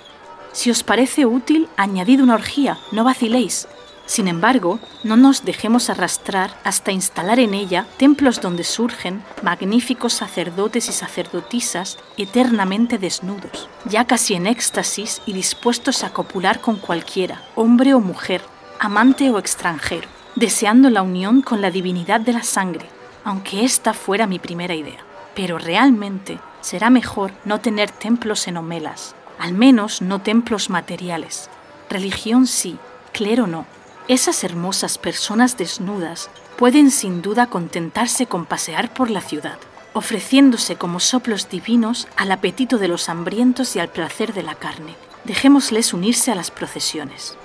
Si 0.52 0.71
os 0.71 0.82
parece 0.82 1.25
útil, 1.25 1.68
añadid 1.76 2.21
una 2.21 2.35
orgía, 2.35 2.78
no 2.92 3.04
vaciléis. 3.04 3.68
Sin 4.06 4.28
embargo, 4.28 4.78
no 5.04 5.16
nos 5.16 5.44
dejemos 5.44 5.88
arrastrar 5.88 6.59
hasta 6.64 6.92
instalar 6.92 7.38
en 7.38 7.54
ella 7.54 7.87
templos 7.97 8.40
donde 8.40 8.64
surgen 8.64 9.23
magníficos 9.42 10.12
sacerdotes 10.12 10.88
y 10.88 10.92
sacerdotisas 10.92 11.99
eternamente 12.16 12.99
desnudos, 12.99 13.68
ya 13.85 14.04
casi 14.06 14.35
en 14.35 14.47
éxtasis 14.47 15.23
y 15.25 15.32
dispuestos 15.32 16.04
a 16.04 16.11
copular 16.11 16.61
con 16.61 16.76
cualquiera, 16.76 17.42
hombre 17.54 17.94
o 17.94 18.00
mujer, 18.00 18.42
amante 18.80 19.30
o 19.30 19.38
extranjero, 19.38 20.09
deseando 20.35 20.90
la 20.90 21.02
unión 21.02 21.40
con 21.40 21.61
la 21.61 21.71
divinidad 21.71 22.21
de 22.21 22.32
la 22.32 22.42
sangre, 22.42 22.87
aunque 23.25 23.64
esta 23.64 23.94
fuera 23.94 24.26
mi 24.26 24.38
primera 24.38 24.75
idea. 24.75 24.99
Pero 25.35 25.59
realmente 25.59 26.38
será 26.61 26.90
mejor 26.90 27.32
no 27.44 27.61
tener 27.61 27.90
templos 27.90 28.47
en 28.49 28.56
Homelas, 28.56 29.14
al 29.38 29.52
menos 29.54 30.02
no 30.02 30.21
templos 30.21 30.68
materiales. 30.68 31.49
Religión 31.88 32.47
sí, 32.47 32.78
clero 33.12 33.47
no 33.47 33.64
esas 34.12 34.45
hermosas 34.45 34.99
personas 34.99 35.57
desnudas 35.57 36.28
pueden 36.57 36.90
sin 36.90 37.23
duda 37.23 37.47
contentarse 37.47 38.26
con 38.26 38.45
pasear 38.45 38.92
por 38.92 39.11
la 39.11 39.23
ciudad, 39.23 39.57
ofreciéndose 39.95 40.76
como 40.76 41.00
soplos 41.00 41.49
divinos 41.49 42.07
al 42.16 42.31
apetito 42.31 42.76
de 42.76 42.88
los 42.88 43.09
hambrientos 43.09 43.75
y 43.75 43.78
al 43.78 43.88
placer 43.88 44.35
de 44.35 44.42
la 44.42 44.54
carne. 44.54 44.97
Dejémosles 45.25 45.95
unirse 45.95 46.31
a 46.31 46.35
las 46.35 46.50
procesiones. 46.50 47.38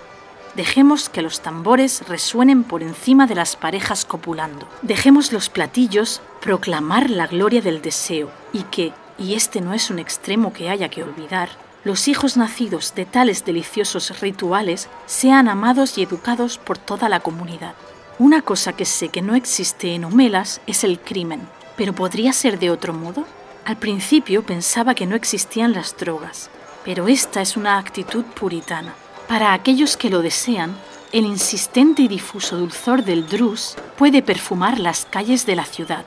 Dejemos 0.55 1.07
que 1.07 1.21
los 1.21 1.41
tambores 1.41 2.05
resuenen 2.07 2.63
por 2.63 2.83
encima 2.83 3.27
de 3.27 3.35
las 3.35 3.55
parejas 3.55 4.03
copulando. 4.03 4.67
Dejemos 4.81 5.31
los 5.31 5.49
platillos 5.49 6.21
proclamar 6.41 7.09
la 7.09 7.27
gloria 7.27 7.61
del 7.61 7.81
deseo 7.81 8.29
y 8.51 8.63
que, 8.63 8.91
y 9.17 9.35
este 9.35 9.61
no 9.61 9.73
es 9.73 9.89
un 9.89 9.99
extremo 9.99 10.51
que 10.51 10.69
haya 10.69 10.89
que 10.89 11.03
olvidar, 11.03 11.49
los 11.87 12.09
hijos 12.09 12.35
nacidos 12.35 12.93
de 12.95 13.05
tales 13.05 13.45
deliciosos 13.45 14.19
rituales 14.19 14.89
sean 15.05 15.47
amados 15.47 15.97
y 15.97 16.03
educados 16.03 16.57
por 16.57 16.77
toda 16.77 17.07
la 17.07 17.21
comunidad. 17.21 17.75
Una 18.19 18.41
cosa 18.41 18.73
que 18.73 18.83
sé 18.83 19.07
que 19.07 19.21
no 19.21 19.35
existe 19.35 19.95
en 19.95 20.03
Homelas 20.03 20.59
es 20.67 20.83
el 20.83 20.99
crimen, 20.99 21.47
pero 21.77 21.93
¿podría 21.93 22.33
ser 22.33 22.59
de 22.59 22.71
otro 22.71 22.91
modo? 22.93 23.25
Al 23.63 23.77
principio 23.77 24.43
pensaba 24.43 24.95
que 24.95 25.05
no 25.05 25.15
existían 25.15 25.71
las 25.71 25.95
drogas, 25.95 26.49
pero 26.83 27.07
esta 27.07 27.41
es 27.41 27.55
una 27.55 27.77
actitud 27.77 28.25
puritana. 28.25 28.93
Para 29.29 29.53
aquellos 29.53 29.95
que 29.95 30.09
lo 30.09 30.21
desean, 30.21 30.75
el 31.13 31.25
insistente 31.25 32.01
y 32.01 32.09
difuso 32.09 32.57
dulzor 32.57 33.05
del 33.05 33.29
drus 33.29 33.75
puede 33.97 34.21
perfumar 34.21 34.77
las 34.77 35.05
calles 35.05 35.45
de 35.45 35.55
la 35.55 35.63
ciudad. 35.63 36.03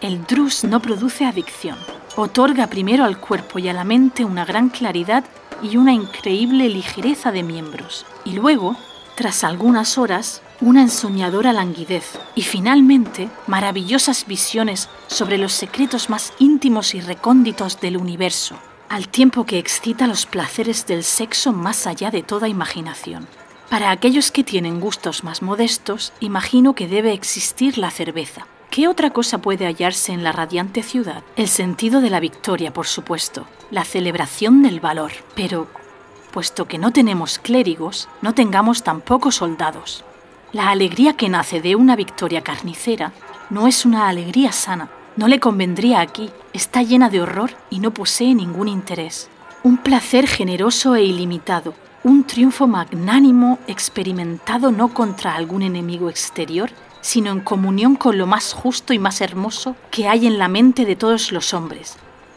El 0.00 0.24
drus 0.24 0.64
no 0.64 0.80
produce 0.80 1.26
adicción, 1.26 1.76
otorga 2.16 2.66
primero 2.66 3.04
al 3.04 3.18
cuerpo 3.18 3.58
y 3.58 3.68
a 3.68 3.72
la 3.72 3.84
mente 3.84 4.24
una 4.24 4.44
gran 4.44 4.68
claridad 4.68 5.24
y 5.62 5.76
una 5.76 5.92
increíble 5.92 6.68
ligereza 6.68 7.32
de 7.32 7.42
miembros, 7.42 8.04
y 8.24 8.32
luego, 8.32 8.76
tras 9.14 9.44
algunas 9.44 9.98
horas, 9.98 10.42
una 10.60 10.82
ensoñadora 10.82 11.52
languidez 11.52 12.18
y 12.34 12.42
finalmente 12.42 13.28
maravillosas 13.46 14.26
visiones 14.26 14.88
sobre 15.06 15.38
los 15.38 15.52
secretos 15.52 16.08
más 16.08 16.32
íntimos 16.38 16.94
y 16.94 17.00
recónditos 17.00 17.80
del 17.80 17.96
universo, 17.96 18.56
al 18.88 19.08
tiempo 19.08 19.44
que 19.44 19.58
excita 19.58 20.06
los 20.06 20.26
placeres 20.26 20.86
del 20.86 21.04
sexo 21.04 21.52
más 21.52 21.86
allá 21.86 22.10
de 22.10 22.22
toda 22.22 22.48
imaginación. 22.48 23.26
Para 23.70 23.90
aquellos 23.90 24.30
que 24.30 24.44
tienen 24.44 24.80
gustos 24.80 25.24
más 25.24 25.40
modestos, 25.40 26.12
imagino 26.20 26.74
que 26.74 26.88
debe 26.88 27.12
existir 27.12 27.78
la 27.78 27.90
cerveza, 27.90 28.46
¿Qué 28.72 28.88
otra 28.88 29.10
cosa 29.10 29.36
puede 29.36 29.66
hallarse 29.66 30.14
en 30.14 30.24
la 30.24 30.32
radiante 30.32 30.82
ciudad? 30.82 31.22
El 31.36 31.48
sentido 31.48 32.00
de 32.00 32.08
la 32.08 32.20
victoria, 32.20 32.72
por 32.72 32.86
supuesto, 32.86 33.46
la 33.70 33.84
celebración 33.84 34.62
del 34.62 34.80
valor. 34.80 35.12
Pero, 35.34 35.66
puesto 36.30 36.66
que 36.66 36.78
no 36.78 36.90
tenemos 36.90 37.38
clérigos, 37.38 38.08
no 38.22 38.32
tengamos 38.32 38.82
tampoco 38.82 39.30
soldados. 39.30 40.06
La 40.52 40.70
alegría 40.70 41.18
que 41.18 41.28
nace 41.28 41.60
de 41.60 41.76
una 41.76 41.96
victoria 41.96 42.40
carnicera 42.40 43.12
no 43.50 43.68
es 43.68 43.84
una 43.84 44.08
alegría 44.08 44.52
sana. 44.52 44.88
No 45.16 45.28
le 45.28 45.38
convendría 45.38 46.00
aquí. 46.00 46.30
Está 46.54 46.82
llena 46.82 47.10
de 47.10 47.20
horror 47.20 47.50
y 47.68 47.78
no 47.78 47.92
posee 47.92 48.34
ningún 48.34 48.68
interés. 48.68 49.28
Un 49.62 49.76
placer 49.76 50.26
generoso 50.26 50.94
e 50.94 51.02
ilimitado, 51.02 51.74
un 52.04 52.24
triunfo 52.24 52.66
magnánimo 52.66 53.58
experimentado 53.66 54.72
no 54.72 54.94
contra 54.94 55.34
algún 55.34 55.60
enemigo 55.60 56.08
exterior, 56.08 56.70
sino 57.02 57.30
en 57.32 57.40
comunión 57.40 57.96
con 57.96 58.16
lo 58.16 58.26
más 58.26 58.54
justo 58.54 58.94
y 58.94 58.98
más 58.98 59.20
hermoso 59.20 59.76
que 59.90 60.08
hay 60.08 60.26
en 60.26 60.38
la 60.38 60.48
mente 60.48 60.86
de 60.86 60.96
todos 60.96 61.32
los 61.32 61.52
hombres, 61.52 61.96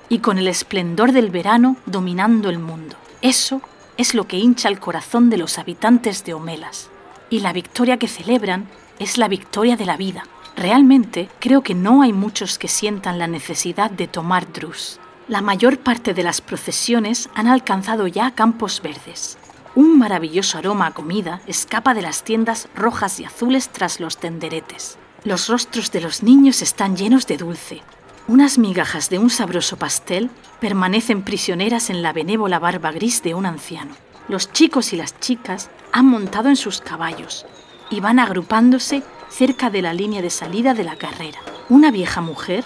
y 0.10 0.20
con 0.20 0.38
el 0.38 0.50
esplendor 0.50 1.14
del 1.14 1.30
verano 1.30 1.78
dominando 1.86 2.50
el 2.50 2.60
mundo. 2.60 2.98
Eso 3.22 3.62
es 3.96 4.14
lo 4.14 4.28
que 4.28 4.38
hincha 4.38 4.68
el 4.68 4.80
corazón 4.80 5.30
de 5.30 5.38
los 5.38 5.58
habitantes 5.58 6.26
de 6.26 6.34
Homelas, 6.34 6.90
y 7.30 7.40
la 7.40 7.54
victoria 7.54 7.98
que 7.98 8.08
celebran 8.08 8.68
es 9.00 9.18
la 9.18 9.28
victoria 9.28 9.78
de 9.78 9.86
la 9.86 9.98
vida. 9.98 10.26
Realmente 10.56 11.30
creo 11.40 11.62
que 11.62 11.76
no 11.76 12.02
hay 12.02 12.14
muchos 12.14 12.58
que 12.58 12.68
sientan 12.68 13.20
la 13.20 13.28
necesidad 13.28 13.92
de 13.92 14.08
tomar 14.08 14.52
drus. 14.52 15.00
La 15.28 15.42
mayor 15.42 15.80
parte 15.80 16.14
de 16.14 16.24
las 16.24 16.42
procesiones 16.42 17.30
han 17.34 17.48
alcanzado 17.48 18.08
ya 18.08 18.32
campos 18.32 18.82
verdes, 18.82 19.38
un 19.76 20.00
maravilloso 20.00 20.58
aroma 20.58 20.88
a 20.88 20.92
comida 20.92 21.42
escapa 21.48 21.94
de 21.94 22.02
las 22.02 22.24
tiendas 22.24 22.70
rojas 22.76 23.20
y 23.20 23.26
azules 23.26 23.70
tras 23.70 24.00
los 24.00 24.18
tenderetes. 24.18 24.98
Los 25.24 25.50
rostros 25.50 25.92
de 25.92 26.02
los 26.02 26.24
niños 26.24 26.62
están 26.62 26.96
llenos 26.96 27.28
de 27.28 27.38
dulce. 27.38 27.82
Unas 28.28 28.58
migajas 28.58 29.10
de 29.10 29.20
un 29.20 29.30
sabroso 29.30 29.78
pastel 29.78 30.30
permanecen 30.60 31.24
prisioneras 31.24 31.90
en 31.90 32.02
la 32.02 32.14
benévola 32.14 32.58
barba 32.58 32.92
gris 32.92 33.22
de 33.22 33.36
un 33.36 33.46
anciano. 33.46 33.94
Los 34.28 34.52
chicos 34.52 34.94
y 34.94 34.98
las 34.98 35.20
chicas 35.20 35.70
han 35.92 36.08
montado 36.08 36.50
en 36.50 36.56
sus 36.56 36.82
caballos 36.82 37.46
y 37.92 38.00
van 38.00 38.20
agrupándose 38.20 39.04
cerca 39.30 39.70
de 39.70 39.82
la 39.82 39.94
línea 39.94 40.22
de 40.22 40.30
salida 40.30 40.74
de 40.74 40.84
la 40.84 40.96
carrera. 40.96 41.40
Una 41.70 41.92
vieja 41.92 42.22
mujer, 42.22 42.64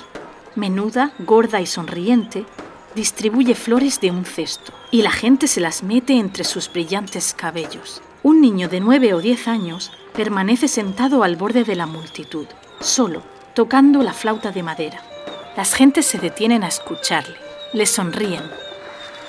menuda, 0.55 1.11
gorda 1.19 1.59
y 1.59 1.65
sonriente, 1.65 2.45
distribuye 2.95 3.55
flores 3.55 4.01
de 4.01 4.11
un 4.11 4.25
cesto 4.25 4.73
y 4.91 5.01
la 5.01 5.11
gente 5.11 5.47
se 5.47 5.61
las 5.61 5.83
mete 5.83 6.13
entre 6.13 6.43
sus 6.43 6.71
brillantes 6.71 7.33
cabellos. 7.33 8.01
Un 8.23 8.41
niño 8.41 8.67
de 8.67 8.79
nueve 8.79 9.13
o 9.13 9.21
diez 9.21 9.47
años 9.47 9.91
permanece 10.13 10.67
sentado 10.67 11.23
al 11.23 11.35
borde 11.35 11.63
de 11.63 11.75
la 11.75 11.85
multitud, 11.85 12.47
solo, 12.79 13.23
tocando 13.53 14.03
la 14.03 14.13
flauta 14.13 14.51
de 14.51 14.63
madera. 14.63 15.01
Las 15.55 15.73
gentes 15.73 16.05
se 16.05 16.17
detienen 16.17 16.63
a 16.63 16.67
escucharle, 16.67 17.37
le 17.73 17.85
sonríen, 17.85 18.43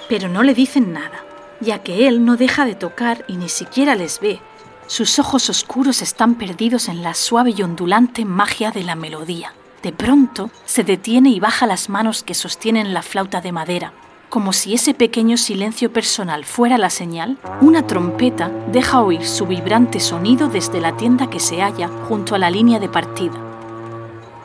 pero 0.08 0.28
no 0.28 0.42
le 0.42 0.54
dicen 0.54 0.92
nada, 0.92 1.24
ya 1.60 1.82
que 1.82 2.08
él 2.08 2.24
no 2.24 2.36
deja 2.36 2.64
de 2.64 2.74
tocar 2.74 3.24
y 3.28 3.36
ni 3.36 3.48
siquiera 3.48 3.94
les 3.94 4.20
ve. 4.20 4.40
Sus 4.86 5.18
ojos 5.20 5.48
oscuros 5.50 6.02
están 6.02 6.34
perdidos 6.34 6.88
en 6.88 7.02
la 7.02 7.14
suave 7.14 7.54
y 7.56 7.62
ondulante 7.62 8.24
magia 8.24 8.72
de 8.72 8.82
la 8.82 8.96
melodía. 8.96 9.52
De 9.82 9.92
pronto 9.92 10.50
se 10.66 10.84
detiene 10.84 11.30
y 11.30 11.40
baja 11.40 11.66
las 11.66 11.88
manos 11.88 12.22
que 12.22 12.34
sostienen 12.34 12.92
la 12.92 13.02
flauta 13.02 13.40
de 13.40 13.52
madera. 13.52 13.92
Como 14.28 14.52
si 14.52 14.74
ese 14.74 14.94
pequeño 14.94 15.36
silencio 15.36 15.92
personal 15.92 16.44
fuera 16.44 16.78
la 16.78 16.90
señal, 16.90 17.38
una 17.60 17.86
trompeta 17.86 18.50
deja 18.70 19.00
oír 19.00 19.26
su 19.26 19.46
vibrante 19.46 19.98
sonido 19.98 20.48
desde 20.48 20.80
la 20.80 20.96
tienda 20.96 21.28
que 21.30 21.40
se 21.40 21.62
halla 21.62 21.88
junto 22.08 22.34
a 22.34 22.38
la 22.38 22.50
línea 22.50 22.78
de 22.78 22.88
partida. 22.88 23.34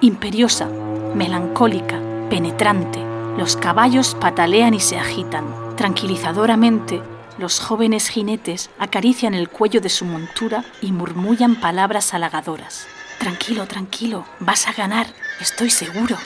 Imperiosa, 0.01 0.69
melancólica, 1.13 1.99
penetrante, 2.29 2.99
los 3.37 3.57
caballos 3.57 4.15
patalean 4.15 4.73
y 4.73 4.79
se 4.79 4.97
agitan. 4.97 5.45
Tranquilizadoramente, 5.75 7.01
los 7.37 7.59
jóvenes 7.59 8.07
jinetes 8.07 8.69
acarician 8.79 9.33
el 9.33 9.49
cuello 9.49 9.81
de 9.81 9.89
su 9.89 10.05
montura 10.05 10.63
y 10.81 10.93
murmullan 10.93 11.55
palabras 11.55 12.13
halagadoras. 12.13 12.87
Tranquilo, 13.19 13.67
tranquilo, 13.67 14.25
vas 14.39 14.67
a 14.67 14.73
ganar, 14.73 15.07
estoy 15.39 15.69
seguro. 15.69 16.17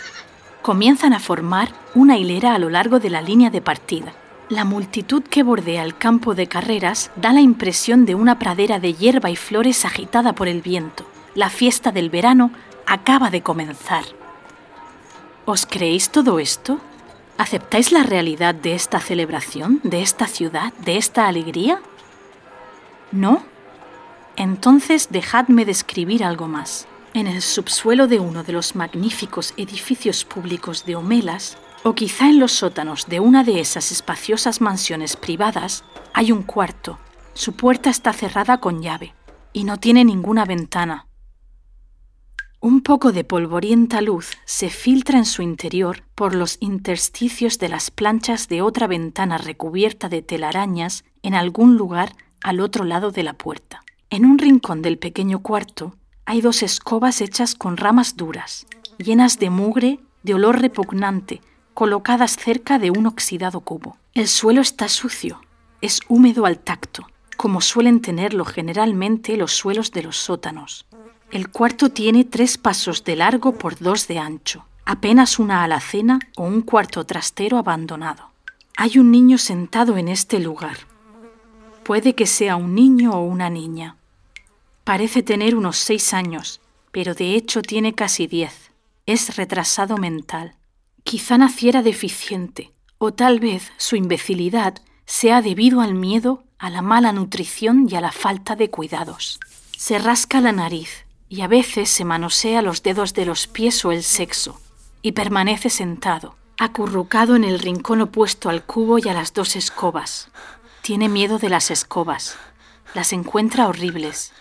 Comienzan 0.62 1.14
a 1.14 1.20
formar 1.20 1.70
una 1.96 2.18
hilera 2.18 2.54
a 2.54 2.60
lo 2.60 2.70
largo 2.70 3.00
de 3.00 3.10
la 3.10 3.22
línea 3.22 3.50
de 3.50 3.62
partida. 3.62 4.14
La 4.50 4.66
multitud 4.66 5.24
que 5.24 5.44
bordea 5.44 5.84
el 5.84 5.96
campo 5.96 6.36
de 6.36 6.48
carreras 6.48 7.12
da 7.16 7.32
la 7.34 7.42
impresión 7.42 8.06
de 8.06 8.16
una 8.16 8.40
pradera 8.40 8.80
de 8.80 8.94
hierba 8.94 9.30
y 9.30 9.36
flores 9.36 9.86
agitada 9.86 10.34
por 10.34 10.48
el 10.48 10.62
viento. 10.62 11.06
La 11.36 11.50
fiesta 11.50 11.92
del 11.92 12.10
verano 12.10 12.52
acaba 12.86 13.30
de 13.30 13.42
comenzar. 13.42 14.04
¿Os 15.46 15.66
creéis 15.66 16.10
todo 16.10 16.40
esto? 16.40 16.80
¿Aceptáis 17.38 17.92
la 17.92 18.04
realidad 18.04 18.54
de 18.56 18.74
esta 18.74 19.00
celebración, 19.00 19.80
de 19.84 20.02
esta 20.02 20.28
ciudad, 20.28 20.74
de 20.74 20.98
esta 20.98 21.28
alegría? 21.28 21.80
¿No? 23.12 23.44
Entonces 24.40 25.10
dejadme 25.12 25.66
describir 25.66 26.24
algo 26.24 26.48
más. 26.48 26.88
En 27.14 27.28
el 27.28 27.42
subsuelo 27.42 28.08
de 28.08 28.22
uno 28.22 28.42
de 28.42 28.54
los 28.54 28.74
magníficos 28.74 29.54
edificios 29.58 30.24
públicos 30.24 30.86
de 30.86 30.96
Homelas, 30.96 31.58
o 31.84 31.94
quizá 31.94 32.30
en 32.30 32.40
los 32.40 32.54
sótanos 32.54 33.08
de 33.08 33.20
una 33.20 33.44
de 33.44 33.60
esas 33.60 33.92
espaciosas 33.92 34.62
mansiones 34.62 35.18
privadas, 35.18 35.84
hay 36.14 36.32
un 36.32 36.44
cuarto. 36.44 37.00
Su 37.34 37.58
puerta 37.58 37.90
está 37.90 38.14
cerrada 38.14 38.62
con 38.62 38.82
llave 38.82 39.14
y 39.52 39.66
no 39.66 39.76
tiene 39.76 40.06
ninguna 40.06 40.46
ventana. 40.46 41.08
Un 42.62 42.80
poco 42.80 43.12
de 43.12 43.26
polvorienta 43.26 44.00
luz 44.00 44.38
se 44.46 44.70
filtra 44.70 45.18
en 45.18 45.26
su 45.26 45.42
interior 45.42 46.06
por 46.16 46.34
los 46.34 46.56
intersticios 46.62 47.60
de 47.60 47.68
las 47.68 47.92
planchas 47.92 48.48
de 48.48 48.62
otra 48.62 48.88
ventana 48.88 49.38
recubierta 49.38 50.08
de 50.08 50.22
telarañas 50.22 51.04
en 51.24 51.36
algún 51.36 51.76
lugar 51.76 52.16
al 52.42 52.62
otro 52.62 52.86
lado 52.86 53.12
de 53.12 53.24
la 53.24 53.34
puerta. 53.34 53.84
En 54.12 54.26
un 54.26 54.40
rincón 54.40 54.82
del 54.82 54.98
pequeño 54.98 55.40
cuarto 55.40 55.96
hay 56.26 56.42
dos 56.42 56.64
escobas 56.64 57.22
hechas 57.22 57.54
con 57.54 57.78
ramas 57.78 58.18
duras, 58.18 58.66
llenas 58.98 59.38
de 59.38 59.52
mugre, 59.52 60.00
de 60.24 60.34
olor 60.34 60.62
repugnante, 60.62 61.42
colocadas 61.76 62.36
cerca 62.36 62.80
de 62.80 62.90
un 62.90 63.06
oxidado 63.06 63.60
cubo. 63.60 63.98
El 64.16 64.28
suelo 64.28 64.62
está 64.62 64.90
sucio, 64.90 65.42
es 65.82 66.00
húmedo 66.08 66.48
al 66.48 66.58
tacto, 66.58 67.08
como 67.38 67.62
suelen 67.62 68.02
tenerlo 68.02 68.46
generalmente 68.46 69.38
los 69.38 69.52
suelos 69.52 69.92
de 69.92 70.02
los 70.02 70.18
sótanos. 70.18 70.88
El 71.30 71.50
cuarto 71.50 71.90
tiene 71.90 72.24
tres 72.24 72.58
pasos 72.58 73.04
de 73.04 73.16
largo 73.16 73.54
por 73.60 73.78
dos 73.78 74.08
de 74.08 74.18
ancho, 74.18 74.66
apenas 74.86 75.38
una 75.38 75.64
alacena 75.64 76.18
o 76.36 76.46
un 76.46 76.64
cuarto 76.64 77.06
trastero 77.06 77.60
abandonado. 77.60 78.32
Hay 78.76 78.98
un 78.98 79.12
niño 79.12 79.38
sentado 79.38 79.98
en 79.98 80.08
este 80.08 80.40
lugar. 80.40 80.78
Puede 81.84 82.16
que 82.16 82.26
sea 82.26 82.56
un 82.56 82.74
niño 82.74 83.12
o 83.12 83.24
una 83.24 83.52
niña. 83.52 83.98
Parece 84.90 85.22
tener 85.22 85.56
unos 85.56 85.78
seis 85.78 86.16
años, 86.16 86.62
pero 86.92 87.14
de 87.14 87.36
hecho 87.36 87.62
tiene 87.62 87.94
casi 87.94 88.26
diez. 88.26 88.72
Es 89.06 89.36
retrasado 89.36 89.98
mental. 89.98 90.56
Quizá 91.04 91.38
naciera 91.38 91.84
deficiente, 91.84 92.74
o 92.98 93.14
tal 93.14 93.40
vez 93.40 93.72
su 93.78 93.98
imbecilidad 93.98 94.82
sea 95.06 95.44
debido 95.44 95.82
al 95.82 95.94
miedo, 95.94 96.44
a 96.58 96.72
la 96.72 96.82
mala 96.82 97.12
nutrición 97.12 97.86
y 97.88 97.98
a 97.98 98.02
la 98.02 98.12
falta 98.12 98.56
de 98.56 98.72
cuidados. 98.72 99.40
Se 99.78 100.00
rasca 100.00 100.42
la 100.42 100.54
nariz 100.54 101.06
y 101.30 101.42
a 101.42 101.48
veces 101.48 101.92
se 101.92 102.04
manosea 102.04 102.64
los 102.64 102.82
dedos 102.82 103.14
de 103.14 103.28
los 103.28 103.46
pies 103.46 103.86
o 103.86 103.92
el 103.92 104.02
sexo, 104.02 104.60
y 105.04 105.12
permanece 105.12 105.70
sentado, 105.70 106.36
acurrucado 106.58 107.36
en 107.36 107.44
el 107.44 107.60
rincón 107.60 108.02
opuesto 108.02 108.50
al 108.50 108.64
cubo 108.64 108.98
y 108.98 109.08
a 109.08 109.14
las 109.14 109.36
dos 109.36 109.56
escobas. 109.56 110.32
Tiene 110.82 111.10
miedo 111.10 111.38
de 111.38 111.50
las 111.50 111.70
escobas. 111.70 112.38
Las 112.96 113.14
encuentra 113.14 113.68
horribles. 113.68 114.34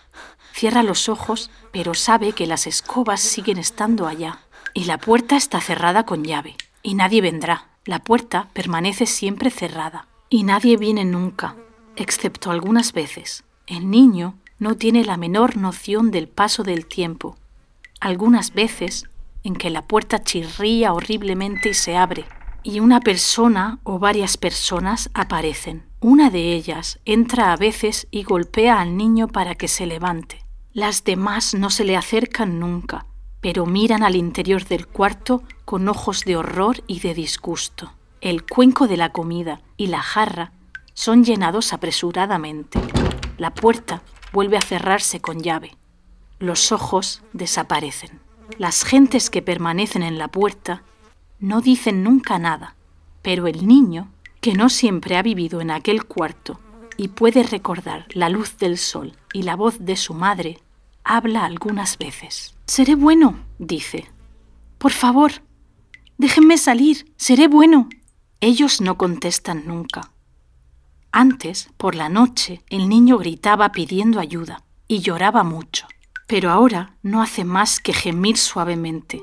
Cierra 0.58 0.82
los 0.82 1.08
ojos, 1.08 1.52
pero 1.70 1.94
sabe 1.94 2.32
que 2.32 2.48
las 2.48 2.66
escobas 2.66 3.20
siguen 3.20 3.58
estando 3.58 4.08
allá. 4.08 4.40
Y 4.74 4.86
la 4.86 4.98
puerta 4.98 5.36
está 5.36 5.60
cerrada 5.60 6.04
con 6.04 6.24
llave. 6.24 6.56
Y 6.82 6.94
nadie 6.94 7.20
vendrá. 7.20 7.68
La 7.84 8.00
puerta 8.00 8.48
permanece 8.54 9.06
siempre 9.06 9.50
cerrada. 9.50 10.08
Y 10.28 10.42
nadie 10.42 10.76
viene 10.76 11.04
nunca, 11.04 11.54
excepto 11.94 12.50
algunas 12.50 12.92
veces. 12.92 13.44
El 13.68 13.88
niño 13.88 14.34
no 14.58 14.74
tiene 14.74 15.04
la 15.04 15.16
menor 15.16 15.56
noción 15.56 16.10
del 16.10 16.26
paso 16.26 16.64
del 16.64 16.86
tiempo. 16.86 17.36
Algunas 18.00 18.52
veces 18.52 19.04
en 19.44 19.54
que 19.54 19.70
la 19.70 19.82
puerta 19.82 20.24
chirría 20.24 20.92
horriblemente 20.92 21.68
y 21.68 21.74
se 21.74 21.96
abre, 21.96 22.24
y 22.64 22.80
una 22.80 22.98
persona 22.98 23.78
o 23.84 24.00
varias 24.00 24.36
personas 24.36 25.08
aparecen. 25.14 25.84
Una 26.00 26.30
de 26.30 26.52
ellas 26.52 26.98
entra 27.04 27.52
a 27.52 27.56
veces 27.56 28.08
y 28.10 28.24
golpea 28.24 28.80
al 28.80 28.96
niño 28.96 29.28
para 29.28 29.54
que 29.54 29.68
se 29.68 29.86
levante. 29.86 30.47
Las 30.78 31.02
demás 31.02 31.54
no 31.54 31.70
se 31.70 31.82
le 31.82 31.96
acercan 31.96 32.60
nunca, 32.60 33.04
pero 33.40 33.66
miran 33.66 34.04
al 34.04 34.14
interior 34.14 34.64
del 34.64 34.86
cuarto 34.86 35.42
con 35.64 35.88
ojos 35.88 36.24
de 36.24 36.36
horror 36.36 36.84
y 36.86 37.00
de 37.00 37.14
disgusto. 37.14 37.94
El 38.20 38.46
cuenco 38.46 38.86
de 38.86 38.96
la 38.96 39.10
comida 39.10 39.60
y 39.76 39.88
la 39.88 40.00
jarra 40.00 40.52
son 40.94 41.24
llenados 41.24 41.72
apresuradamente. 41.72 42.78
La 43.38 43.52
puerta 43.54 44.02
vuelve 44.32 44.56
a 44.56 44.60
cerrarse 44.60 45.20
con 45.20 45.40
llave. 45.42 45.76
Los 46.38 46.70
ojos 46.70 47.22
desaparecen. 47.32 48.20
Las 48.56 48.84
gentes 48.84 49.30
que 49.30 49.42
permanecen 49.42 50.04
en 50.04 50.16
la 50.16 50.28
puerta 50.28 50.84
no 51.40 51.60
dicen 51.60 52.04
nunca 52.04 52.38
nada, 52.38 52.76
pero 53.22 53.48
el 53.48 53.66
niño, 53.66 54.12
que 54.40 54.52
no 54.52 54.68
siempre 54.68 55.16
ha 55.16 55.22
vivido 55.22 55.60
en 55.60 55.72
aquel 55.72 56.04
cuarto 56.04 56.60
y 56.96 57.08
puede 57.08 57.42
recordar 57.42 58.06
la 58.10 58.28
luz 58.28 58.58
del 58.58 58.78
sol 58.78 59.16
y 59.32 59.42
la 59.42 59.56
voz 59.56 59.78
de 59.80 59.96
su 59.96 60.14
madre, 60.14 60.60
habla 61.08 61.44
algunas 61.44 61.98
veces. 61.98 62.54
Seré 62.66 62.94
bueno, 62.94 63.44
dice. 63.58 64.08
Por 64.78 64.92
favor, 64.92 65.32
déjenme 66.18 66.58
salir, 66.58 67.12
seré 67.16 67.48
bueno. 67.48 67.88
Ellos 68.40 68.80
no 68.80 68.96
contestan 68.96 69.66
nunca. 69.66 70.12
Antes, 71.10 71.70
por 71.76 71.96
la 71.96 72.08
noche, 72.08 72.62
el 72.68 72.88
niño 72.88 73.18
gritaba 73.18 73.72
pidiendo 73.72 74.20
ayuda 74.20 74.62
y 74.86 75.00
lloraba 75.00 75.42
mucho 75.42 75.88
pero 76.28 76.50
ahora 76.50 76.94
no 77.02 77.22
hace 77.22 77.42
más 77.42 77.80
que 77.80 77.94
gemir 77.94 78.36
suavemente. 78.36 79.22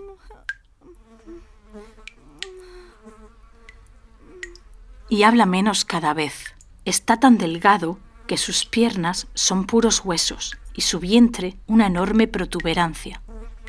Y 5.07 5.21
habla 5.21 5.45
menos 5.45 5.85
cada 5.85 6.15
vez. 6.15 6.55
Está 6.83 7.19
tan 7.19 7.37
delgado 7.37 7.99
que 8.25 8.37
sus 8.37 8.65
piernas 8.65 9.27
son 9.35 9.67
puros 9.67 10.03
huesos 10.03 10.57
y 10.75 10.81
su 10.81 10.99
vientre 10.99 11.57
una 11.67 11.87
enorme 11.87 12.27
protuberancia. 12.27 13.21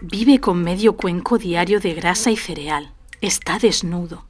Vive 0.02 0.40
con 0.40 0.62
medio 0.62 0.96
cuenco 0.96 1.38
diario 1.38 1.80
de 1.80 1.94
grasa 1.94 2.30
y 2.30 2.36
cereal. 2.36 2.92
Está 3.20 3.58
desnudo. 3.58 4.26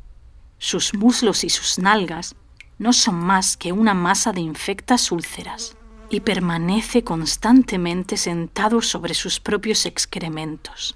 Sus 0.58 0.94
muslos 0.94 1.42
y 1.44 1.50
sus 1.50 1.78
nalgas 1.78 2.36
no 2.78 2.92
son 2.92 3.16
más 3.16 3.56
que 3.56 3.72
una 3.72 3.94
masa 3.94 4.32
de 4.32 4.40
infectas 4.40 5.10
úlceras 5.10 5.76
y 6.08 6.20
permanece 6.20 7.02
constantemente 7.02 8.16
sentado 8.16 8.80
sobre 8.80 9.14
sus 9.14 9.40
propios 9.40 9.86
excrementos. 9.86 10.94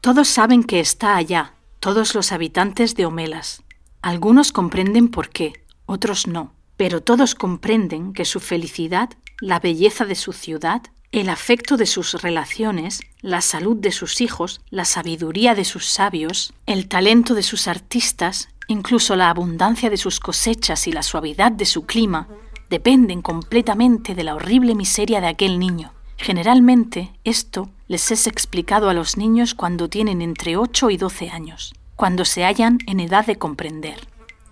Todos 0.00 0.28
saben 0.28 0.64
que 0.64 0.80
está 0.80 1.16
allá, 1.16 1.54
todos 1.78 2.14
los 2.14 2.32
habitantes 2.32 2.94
de 2.94 3.06
Homelas. 3.06 3.62
Algunos 4.02 4.52
comprenden 4.52 5.08
por 5.08 5.30
qué, 5.30 5.64
otros 5.86 6.26
no, 6.26 6.52
pero 6.76 7.02
todos 7.02 7.34
comprenden 7.34 8.12
que 8.12 8.24
su 8.24 8.40
felicidad, 8.40 9.10
la 9.40 9.60
belleza 9.60 10.04
de 10.04 10.14
su 10.14 10.32
ciudad, 10.32 10.82
el 11.12 11.28
afecto 11.28 11.76
de 11.76 11.86
sus 11.86 12.22
relaciones, 12.22 13.00
la 13.20 13.40
salud 13.40 13.76
de 13.76 13.90
sus 13.90 14.20
hijos, 14.20 14.60
la 14.70 14.84
sabiduría 14.84 15.56
de 15.56 15.64
sus 15.64 15.86
sabios, 15.86 16.54
el 16.66 16.86
talento 16.86 17.34
de 17.34 17.42
sus 17.42 17.66
artistas, 17.66 18.48
incluso 18.68 19.16
la 19.16 19.28
abundancia 19.28 19.90
de 19.90 19.96
sus 19.96 20.20
cosechas 20.20 20.86
y 20.86 20.92
la 20.92 21.02
suavidad 21.02 21.50
de 21.50 21.64
su 21.64 21.84
clima, 21.84 22.28
dependen 22.68 23.22
completamente 23.22 24.14
de 24.14 24.22
la 24.22 24.36
horrible 24.36 24.76
miseria 24.76 25.20
de 25.20 25.26
aquel 25.26 25.58
niño. 25.58 25.92
Generalmente 26.16 27.10
esto 27.24 27.70
les 27.88 28.12
es 28.12 28.28
explicado 28.28 28.88
a 28.88 28.94
los 28.94 29.16
niños 29.16 29.54
cuando 29.54 29.88
tienen 29.88 30.22
entre 30.22 30.56
8 30.56 30.90
y 30.90 30.96
12 30.96 31.30
años, 31.30 31.74
cuando 31.96 32.24
se 32.24 32.44
hallan 32.44 32.78
en 32.86 33.00
edad 33.00 33.26
de 33.26 33.36
comprender. 33.36 34.06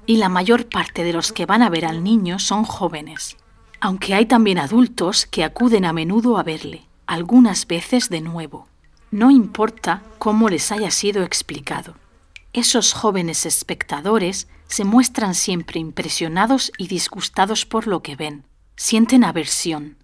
Y 0.07 0.16
la 0.16 0.29
mayor 0.29 0.68
parte 0.68 1.05
de 1.05 1.12
los 1.12 1.31
que 1.31 1.47
van 1.47 1.62
a 1.62 1.71
ver 1.71 1.85
al 1.85 2.03
niño 2.03 2.40
son 2.40 2.64
jóvenes, 2.64 3.37
aunque 3.81 4.14
hay 4.14 4.27
también 4.27 4.59
adultos 4.59 5.27
que 5.27 5.45
acuden 5.45 5.85
a 5.85 5.93
menudo 5.93 6.38
a 6.38 6.43
verle, 6.43 6.87
algunas 7.07 7.67
veces 7.67 8.09
de 8.09 8.21
nuevo. 8.21 8.69
No 9.11 9.31
importa 9.31 10.03
cómo 10.19 10.49
les 10.49 10.71
haya 10.73 10.91
sido 10.91 11.23
explicado. 11.23 11.95
Esos 12.53 12.93
jóvenes 12.93 13.47
espectadores 13.47 14.49
se 14.67 14.85
muestran 14.85 15.35
siempre 15.35 15.81
impresionados 15.81 16.73
y 16.77 16.88
disgustados 16.88 17.64
por 17.64 17.87
lo 17.87 18.03
que 18.03 18.17
ven. 18.17 18.45
Sienten 18.77 19.25
aversión, 19.25 19.97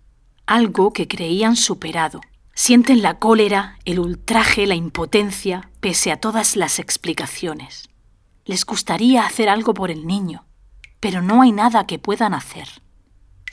algo 0.47 0.93
que 0.93 1.09
creían 1.09 1.57
superado. 1.57 2.21
Sienten 2.55 3.03
la 3.03 3.19
cólera, 3.19 3.79
el 3.85 3.99
ultraje, 3.99 4.67
la 4.67 4.75
impotencia, 4.75 5.71
pese 5.81 6.13
a 6.13 6.17
todas 6.17 6.55
las 6.57 6.79
explicaciones. 6.79 7.89
Les 8.45 8.65
gustaría 8.65 9.27
hacer 9.27 9.49
algo 9.49 9.75
por 9.75 9.91
el 9.91 10.07
niño, 10.07 10.45
pero 11.01 11.21
no 11.21 11.43
hay 11.43 11.51
nada 11.51 11.87
que 11.87 11.99
puedan 11.99 12.33
hacer. 12.33 12.69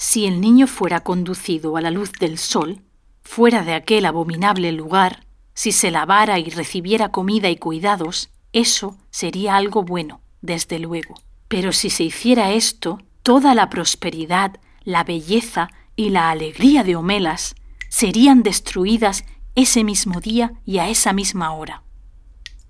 Si 0.02 0.26
el 0.26 0.42
niño 0.42 0.66
fuera 0.66 1.02
conducido 1.02 1.78
a 1.78 1.82
la 1.82 1.92
luz 1.92 2.12
del 2.14 2.40
sol, 2.40 2.82
fuera 3.22 3.62
de 3.62 3.76
aquel 3.76 4.08
abominable 4.08 4.72
lugar, 4.72 5.28
si 5.54 5.72
se 5.72 5.92
lavara 5.92 6.40
y 6.40 6.50
recibiera 6.50 7.10
comida 7.10 7.52
y 7.52 7.58
cuidados, 7.58 8.32
eso 8.52 8.98
sería 9.12 9.58
algo 9.58 9.84
bueno 9.84 10.22
desde 10.42 10.80
luego. 10.80 11.14
Pero 11.48 11.72
si 11.72 11.92
se 11.92 12.04
hiciera 12.04 12.52
esto, 12.52 12.98
toda 13.22 13.54
la 13.54 13.70
prosperidad, 13.70 14.60
la 14.84 15.04
belleza 15.04 15.70
y 15.96 16.10
la 16.10 16.32
alegría 16.32 16.84
de 16.84 16.96
Homelas 16.96 17.54
serían 17.88 18.42
destruidas 18.42 19.24
ese 19.54 19.84
mismo 19.84 20.20
día 20.20 20.54
y 20.66 20.80
a 20.80 20.90
esa 20.90 21.14
misma 21.14 21.54
hora. 21.54 21.84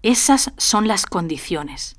Esas 0.02 0.52
son 0.58 0.86
las 0.86 1.06
condiciones. 1.06 1.96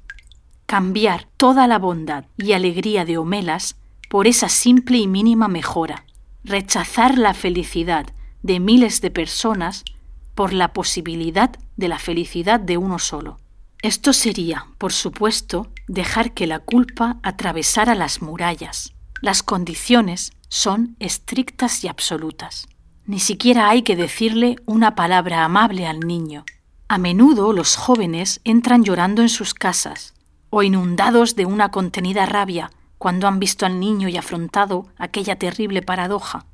Cambiar 0.67 1.27
toda 1.39 1.67
la 1.67 1.79
bondad 1.79 2.27
y 2.37 2.53
alegría 2.53 3.07
de 3.07 3.17
Homelas 3.17 3.77
por 4.13 4.27
esa 4.27 4.51
simple 4.51 4.99
y 4.99 5.07
mínima 5.07 5.49
mejora. 5.49 6.05
Rechazar 6.45 7.17
la 7.17 7.33
felicidad 7.33 8.09
de 8.43 8.61
miles 8.61 9.01
de 9.01 9.11
personas 9.11 9.87
por 10.35 10.53
la 10.53 10.75
posibilidad 10.75 11.57
de 11.79 11.89
la 11.89 11.99
felicidad 11.99 12.61
de 12.61 12.77
uno 12.77 12.99
solo. 12.99 13.39
Esto 13.81 14.13
sería, 14.13 14.67
por 14.77 14.93
supuesto, 14.93 15.73
dejar 15.89 16.35
que 16.35 16.47
la 16.47 16.59
culpa 16.59 17.21
atravesara 17.23 17.95
las 17.95 18.21
murallas. 18.21 18.93
Las 19.23 19.43
condiciones 19.43 20.33
son 20.51 20.95
estrictas 21.01 21.83
y 21.83 21.89
absolutas. 21.89 22.69
Ni 23.07 23.19
siquiera 23.19 23.71
hay 23.71 23.81
que 23.81 23.97
decirle 23.97 24.57
una 24.67 24.95
palabra 24.95 25.43
amable 25.43 25.87
al 25.87 26.01
niño. 26.01 26.45
A 26.87 26.99
menudo 26.99 27.55
los 27.55 27.77
jóvenes 27.77 28.43
entran 28.45 28.85
llorando 28.85 29.23
en 29.23 29.31
sus 29.31 29.55
casas 29.55 30.13
o 30.51 30.63
inundados 30.63 31.35
de 31.35 31.47
una 31.47 31.71
contenida 31.71 32.27
rabia 32.27 32.71
cuando 33.03 33.27
han 33.27 33.41
visto 33.41 33.67
al 33.67 33.81
niño 33.81 34.09
y 34.09 34.17
afrontado 34.17 34.87
aquella 34.97 35.35
terrible 35.35 35.83
paradoja. 35.83 36.47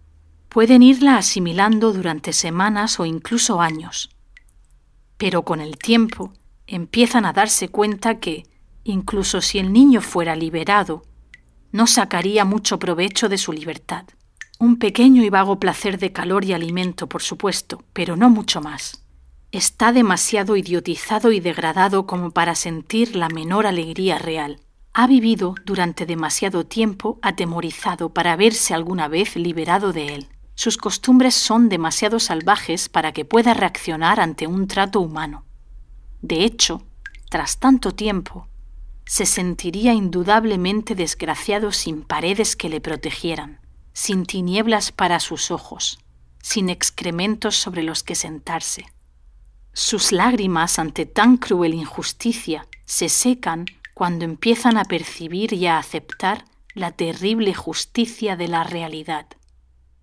Pueden 0.49 0.83
irla 0.83 1.19
asimilando 1.19 1.93
durante 1.93 2.33
semanas 2.33 2.99
o 2.99 3.05
incluso 3.05 3.61
años. 3.61 4.09
Pero 5.19 5.43
con 5.43 5.61
el 5.61 5.77
tiempo 5.77 6.33
empiezan 6.67 7.27
a 7.27 7.35
darse 7.35 7.69
cuenta 7.69 8.19
que, 8.19 8.47
incluso 8.83 9.43
si 9.43 9.59
el 9.59 9.75
niño 9.75 10.01
fuera 10.01 10.35
liberado, 10.37 11.03
no 11.71 11.87
sacaría 11.87 12.47
mucho 12.47 12.79
provecho 12.79 13.29
de 13.29 13.37
su 13.37 13.53
libertad. 13.53 14.07
Un 14.59 14.79
pequeño 14.79 15.23
y 15.25 15.29
vago 15.29 15.61
placer 15.61 15.99
de 15.99 16.13
calor 16.13 16.47
y 16.47 16.55
alimento, 16.55 17.11
por 17.11 17.21
supuesto, 17.21 17.85
pero 17.93 18.17
no 18.17 18.31
mucho 18.31 18.63
más. 18.63 19.05
Está 19.53 19.93
demasiado 19.93 20.57
idiotizado 20.57 21.31
y 21.31 21.41
degradado 21.41 22.07
como 22.07 22.31
para 22.31 22.55
sentir 22.55 23.17
la 23.17 23.29
menor 23.29 23.67
alegría 23.67 24.17
real. 24.17 24.63
Ha 25.01 25.07
vivido 25.07 25.55
durante 25.65 26.07
demasiado 26.07 26.67
tiempo 26.67 27.21
atemorizado 27.23 28.09
para 28.09 28.35
verse 28.35 28.75
alguna 28.75 29.07
vez 29.07 29.37
liberado 29.37 29.93
de 29.93 30.13
él. 30.13 30.29
Sus 30.57 30.77
costumbres 30.77 31.37
son 31.37 31.69
demasiado 31.69 32.19
salvajes 32.19 32.89
para 32.89 33.13
que 33.13 33.25
pueda 33.25 33.55
reaccionar 33.55 34.19
ante 34.19 34.49
un 34.49 34.67
trato 34.67 34.99
humano. 34.99 35.45
De 36.21 36.43
hecho, 36.43 36.83
tras 37.31 37.61
tanto 37.61 37.93
tiempo, 37.93 38.49
se 39.07 39.25
sentiría 39.25 39.95
indudablemente 39.95 40.97
desgraciado 40.97 41.71
sin 41.71 42.03
paredes 42.03 42.57
que 42.57 42.69
le 42.69 42.81
protegieran, 42.81 43.61
sin 43.93 44.27
tinieblas 44.27 44.91
para 44.91 45.21
sus 45.21 45.53
ojos, 45.53 46.01
sin 46.43 46.71
excrementos 46.71 47.55
sobre 47.55 47.85
los 47.85 48.03
que 48.03 48.17
sentarse. 48.17 48.87
Sus 49.73 50.11
lágrimas 50.11 50.81
ante 50.81 51.07
tan 51.07 51.37
cruel 51.37 51.75
injusticia 51.75 52.67
se 52.85 53.09
secan 53.09 53.67
cuando 53.99 54.25
empiezan 54.25 54.77
a 54.79 54.85
percibir 54.85 55.53
y 55.55 55.67
a 55.67 55.77
aceptar 55.77 56.45
la 56.73 56.93
terrible 56.93 57.53
justicia 57.53 58.37
de 58.37 58.47
la 58.47 58.63
realidad. 58.63 59.27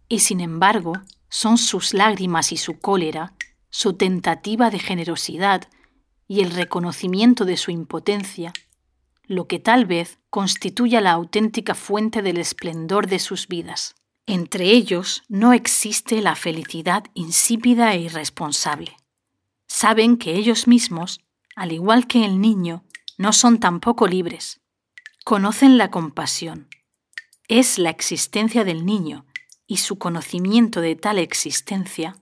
Y 0.09 0.19
sin 0.19 0.41
embargo, 0.41 0.95
son 1.29 1.57
sus 1.57 1.93
lágrimas 1.93 2.51
y 2.51 2.57
su 2.57 2.77
cólera, 2.77 3.35
su 3.69 3.93
tentativa 3.93 4.69
de 4.69 4.79
generosidad 4.79 5.69
y 6.27 6.41
el 6.41 6.51
reconocimiento 6.51 7.45
de 7.45 7.55
su 7.55 7.71
impotencia, 7.71 8.51
lo 9.27 9.47
que 9.47 9.59
tal 9.59 9.85
vez 9.85 10.19
constituya 10.29 10.99
la 10.99 11.13
auténtica 11.13 11.73
fuente 11.73 12.21
del 12.21 12.35
esplendor 12.35 13.07
de 13.07 13.19
sus 13.19 13.47
vidas. 13.47 13.95
Entre 14.25 14.71
ellos 14.71 15.23
no 15.29 15.53
existe 15.53 16.21
la 16.21 16.35
felicidad 16.35 17.05
insípida 17.13 17.93
e 17.93 18.01
irresponsable. 18.01 18.97
Saben 19.67 20.17
que 20.17 20.35
ellos 20.35 20.67
mismos, 20.67 21.21
al 21.55 21.71
igual 21.71 22.07
que 22.07 22.25
el 22.25 22.41
niño, 22.41 22.84
no 23.17 23.33
son 23.33 23.59
tampoco 23.59 24.07
libres. 24.07 24.61
Conocen 25.23 25.77
la 25.77 25.91
compasión. 25.91 26.67
Es 27.47 27.77
la 27.77 27.89
existencia 27.89 28.63
del 28.63 28.85
niño 28.85 29.25
y 29.67 29.77
su 29.77 29.97
conocimiento 29.97 30.81
de 30.81 30.95
tal 30.95 31.19
existencia 31.19 32.15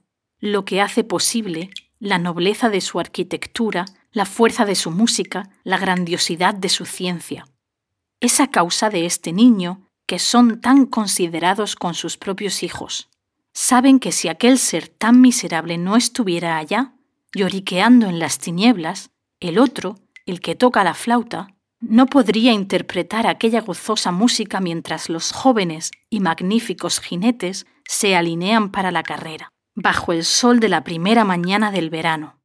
lo 0.44 0.66
que 0.66 0.82
hace 0.82 1.04
posible 1.04 1.70
la 1.98 2.18
nobleza 2.18 2.68
de 2.68 2.82
su 2.82 3.00
arquitectura, 3.00 3.86
la 4.12 4.26
fuerza 4.26 4.66
de 4.66 4.74
su 4.74 4.90
música, 4.90 5.48
la 5.62 5.78
grandiosidad 5.78 6.54
de 6.54 6.68
su 6.68 6.84
ciencia. 6.84 7.46
Es 8.20 8.40
a 8.40 8.50
causa 8.50 8.90
de 8.90 9.06
este 9.06 9.32
niño 9.32 9.88
que 10.06 10.18
son 10.18 10.60
tan 10.60 10.84
considerados 10.84 11.76
con 11.76 11.94
sus 11.94 12.18
propios 12.18 12.62
hijos. 12.62 13.08
Saben 13.54 14.00
que 14.00 14.12
si 14.12 14.28
aquel 14.28 14.58
ser 14.58 14.88
tan 14.88 15.22
miserable 15.22 15.78
no 15.78 15.96
estuviera 15.96 16.58
allá, 16.58 16.92
lloriqueando 17.34 18.06
en 18.06 18.18
las 18.18 18.38
tinieblas, 18.38 19.10
el 19.40 19.58
otro, 19.58 19.96
el 20.26 20.40
que 20.40 20.54
toca 20.54 20.84
la 20.84 20.94
flauta, 20.94 21.48
no 21.80 22.06
podría 22.06 22.52
interpretar 22.52 23.26
aquella 23.26 23.60
gozosa 23.60 24.10
música 24.10 24.60
mientras 24.60 25.08
los 25.08 25.32
jóvenes 25.32 25.90
y 26.08 26.20
magníficos 26.20 27.00
jinetes 27.00 27.66
se 27.86 28.16
alinean 28.16 28.70
para 28.70 28.90
la 28.90 29.02
carrera, 29.02 29.50
bajo 29.74 30.12
el 30.12 30.24
sol 30.24 30.60
de 30.60 30.70
la 30.70 30.82
primera 30.82 31.24
mañana 31.24 31.70
del 31.70 31.90
verano. 31.90 32.40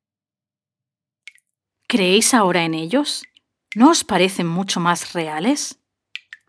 ¿Creéis 1.87 2.33
ahora 2.33 2.65
en 2.65 2.73
ellos? 2.73 3.23
¿No 3.75 3.91
os 3.91 4.03
parecen 4.03 4.47
mucho 4.47 4.79
más 4.79 5.13
reales? 5.13 5.79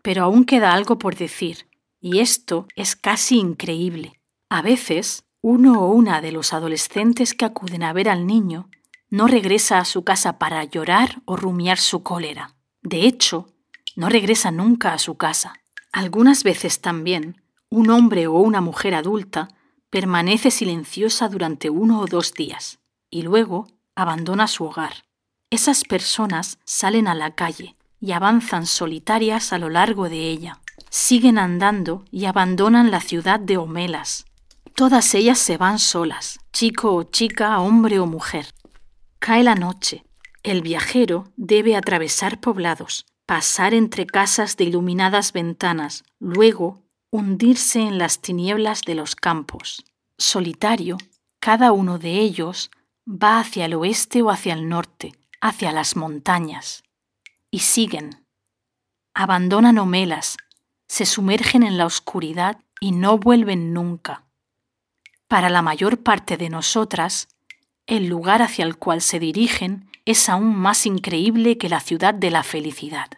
Pero 0.03 0.23
aún 0.23 0.43
queda 0.43 0.73
algo 0.73 0.97
por 0.97 1.15
decir, 1.15 1.69
y 1.99 2.19
esto 2.19 2.67
es 2.75 2.95
casi 2.95 3.37
increíble. 3.39 4.19
A 4.49 4.61
veces, 4.61 5.23
uno 5.41 5.81
o 5.81 5.91
una 5.91 6.21
de 6.21 6.31
los 6.31 6.51
adolescentes 6.51 7.33
que 7.33 7.45
acuden 7.45 7.83
a 7.83 7.93
ver 7.93 8.09
al 8.09 8.27
niño 8.27 8.69
no 9.11 9.27
regresa 9.27 9.77
a 9.77 9.85
su 9.85 10.03
casa 10.03 10.39
para 10.39 10.63
llorar 10.63 11.21
o 11.25 11.35
rumiar 11.35 11.77
su 11.77 12.01
cólera. 12.01 12.55
De 12.81 13.05
hecho, 13.05 13.53
no 13.95 14.07
regresa 14.09 14.51
nunca 14.51 14.93
a 14.93 14.97
su 14.97 15.17
casa. 15.17 15.53
Algunas 15.91 16.43
veces 16.43 16.79
también, 16.79 17.43
un 17.69 17.89
hombre 17.89 18.27
o 18.27 18.39
una 18.39 18.61
mujer 18.61 18.95
adulta 18.95 19.49
permanece 19.89 20.49
silenciosa 20.49 21.27
durante 21.27 21.69
uno 21.69 21.99
o 21.99 22.07
dos 22.07 22.33
días 22.33 22.79
y 23.09 23.23
luego 23.23 23.67
abandona 23.95 24.47
su 24.47 24.63
hogar. 24.63 25.03
Esas 25.49 25.83
personas 25.83 26.57
salen 26.63 27.09
a 27.09 27.13
la 27.13 27.35
calle 27.35 27.75
y 27.99 28.13
avanzan 28.13 28.65
solitarias 28.65 29.51
a 29.51 29.57
lo 29.57 29.69
largo 29.69 30.07
de 30.07 30.29
ella. 30.29 30.61
Siguen 30.89 31.37
andando 31.37 32.05
y 32.11 32.25
abandonan 32.25 32.91
la 32.91 33.01
ciudad 33.01 33.41
de 33.41 33.57
Homelas. 33.57 34.25
Todas 34.73 35.13
ellas 35.13 35.37
se 35.37 35.57
van 35.57 35.79
solas, 35.79 36.39
chico 36.53 36.95
o 36.95 37.03
chica, 37.03 37.59
hombre 37.59 37.99
o 37.99 38.05
mujer. 38.05 38.47
Cae 39.21 39.43
la 39.43 39.53
noche. 39.53 40.03
El 40.41 40.63
viajero 40.63 41.31
debe 41.35 41.75
atravesar 41.75 42.39
poblados, 42.39 43.05
pasar 43.27 43.75
entre 43.75 44.07
casas 44.07 44.57
de 44.57 44.63
iluminadas 44.63 45.31
ventanas, 45.31 46.03
luego 46.17 46.81
hundirse 47.11 47.81
en 47.81 47.99
las 47.99 48.19
tinieblas 48.19 48.81
de 48.81 48.95
los 48.95 49.15
campos. 49.15 49.85
Solitario, 50.17 50.97
cada 51.39 51.71
uno 51.71 51.99
de 51.99 52.17
ellos 52.17 52.71
va 53.07 53.39
hacia 53.39 53.65
el 53.65 53.75
oeste 53.75 54.23
o 54.23 54.31
hacia 54.31 54.53
el 54.53 54.67
norte, 54.67 55.13
hacia 55.39 55.71
las 55.71 55.95
montañas 55.95 56.81
y 57.51 57.59
siguen. 57.59 58.25
Abandonan 59.13 59.77
Homelas, 59.77 60.35
se 60.87 61.05
sumergen 61.05 61.61
en 61.61 61.77
la 61.77 61.85
oscuridad 61.85 62.57
y 62.79 62.91
no 62.91 63.19
vuelven 63.19 63.71
nunca. 63.71 64.25
Para 65.27 65.51
la 65.51 65.61
mayor 65.61 66.01
parte 66.01 66.37
de 66.37 66.49
nosotras, 66.49 67.27
el 67.87 68.07
lugar 68.07 68.41
hacia 68.41 68.65
el 68.65 68.77
cual 68.77 69.01
se 69.01 69.19
dirigen 69.19 69.89
es 70.05 70.29
aún 70.29 70.55
más 70.55 70.85
increíble 70.85 71.57
que 71.57 71.69
la 71.69 71.79
ciudad 71.79 72.13
de 72.13 72.31
la 72.31 72.43
felicidad. 72.43 73.09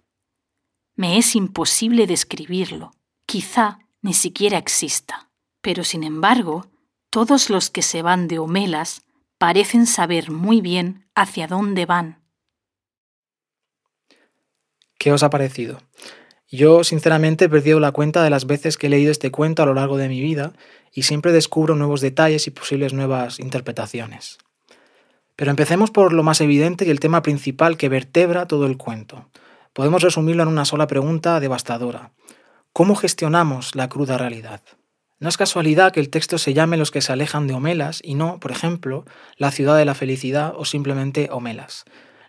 Me 0.95 1.17
es 1.17 1.36
imposible 1.36 2.08
describirlo, 2.08 2.91
quizá 3.26 3.80
ni 4.02 4.13
siquiera 4.13 4.58
exista, 4.58 5.30
pero 5.62 5.84
sin 5.84 6.04
embargo, 6.04 6.67
todos 7.10 7.49
los 7.49 7.69
que 7.69 7.82
se 7.82 8.02
van 8.02 8.28
de 8.28 8.39
Homelas 8.39 9.04
parecen 9.38 9.88
saber 9.88 10.32
muy 10.32 10.62
bien 10.62 11.08
hacia 11.15 11.47
dónde 11.47 11.86
van. 11.86 12.21
¿Qué 14.97 15.12
os 15.12 15.23
ha 15.23 15.30
parecido? 15.30 15.80
Yo, 16.49 16.84
sinceramente, 16.84 17.45
he 17.45 17.49
perdido 17.49 17.80
la 17.80 17.91
cuenta 17.91 18.23
de 18.23 18.30
las 18.30 18.45
veces 18.45 18.78
que 18.78 18.88
he 18.88 18.89
leído 18.89 19.12
este 19.12 19.32
cuento 19.32 19.63
a 19.63 19.65
lo 19.65 19.73
largo 19.73 19.97
de 19.97 20.08
mi 20.08 20.21
vida 20.21 20.54
y 20.93 21.04
siempre 21.04 21.32
descubro 21.32 21.76
nuevos 21.76 21.99
detalles 22.02 22.45
y 22.45 22.52
posibles 22.52 22.93
nuevas 22.93 23.39
interpretaciones. 23.39 24.38
Pero 25.36 25.52
empecemos 25.52 25.91
por 25.91 26.13
lo 26.13 26.24
más 26.24 26.41
evidente 26.41 26.86
y 26.86 26.89
el 26.89 27.00
tema 27.00 27.22
principal 27.22 27.78
que 27.78 27.89
vertebra 27.89 28.48
todo 28.48 28.65
el 28.65 28.78
cuento. 28.78 29.30
Podemos 29.74 30.04
resumirlo 30.04 30.43
en 30.43 30.50
una 30.50 30.65
sola 30.65 30.88
pregunta 30.88 31.39
devastadora. 31.39 32.12
¿Cómo 32.74 32.96
gestionamos 32.96 33.76
la 33.76 33.89
cruda 33.89 34.17
realidad? 34.17 34.62
No 35.19 35.30
es 35.30 35.38
casualidad 35.38 35.91
que 35.91 36.00
el 36.00 36.10
texto 36.10 36.38
se 36.38 36.54
llame 36.54 36.78
Los 36.78 36.91
que 36.91 37.02
se 37.02 37.13
alejan 37.13 37.48
de 37.48 37.54
Homelas 37.54 38.02
y 38.04 38.15
no, 38.15 38.39
por 38.39 38.52
ejemplo, 38.52 39.06
La 39.38 39.52
ciudad 39.52 39.78
de 39.78 39.86
la 39.86 39.96
felicidad 39.96 40.54
o 40.58 40.65
simplemente 40.65 41.30
Homelas. 41.32 41.86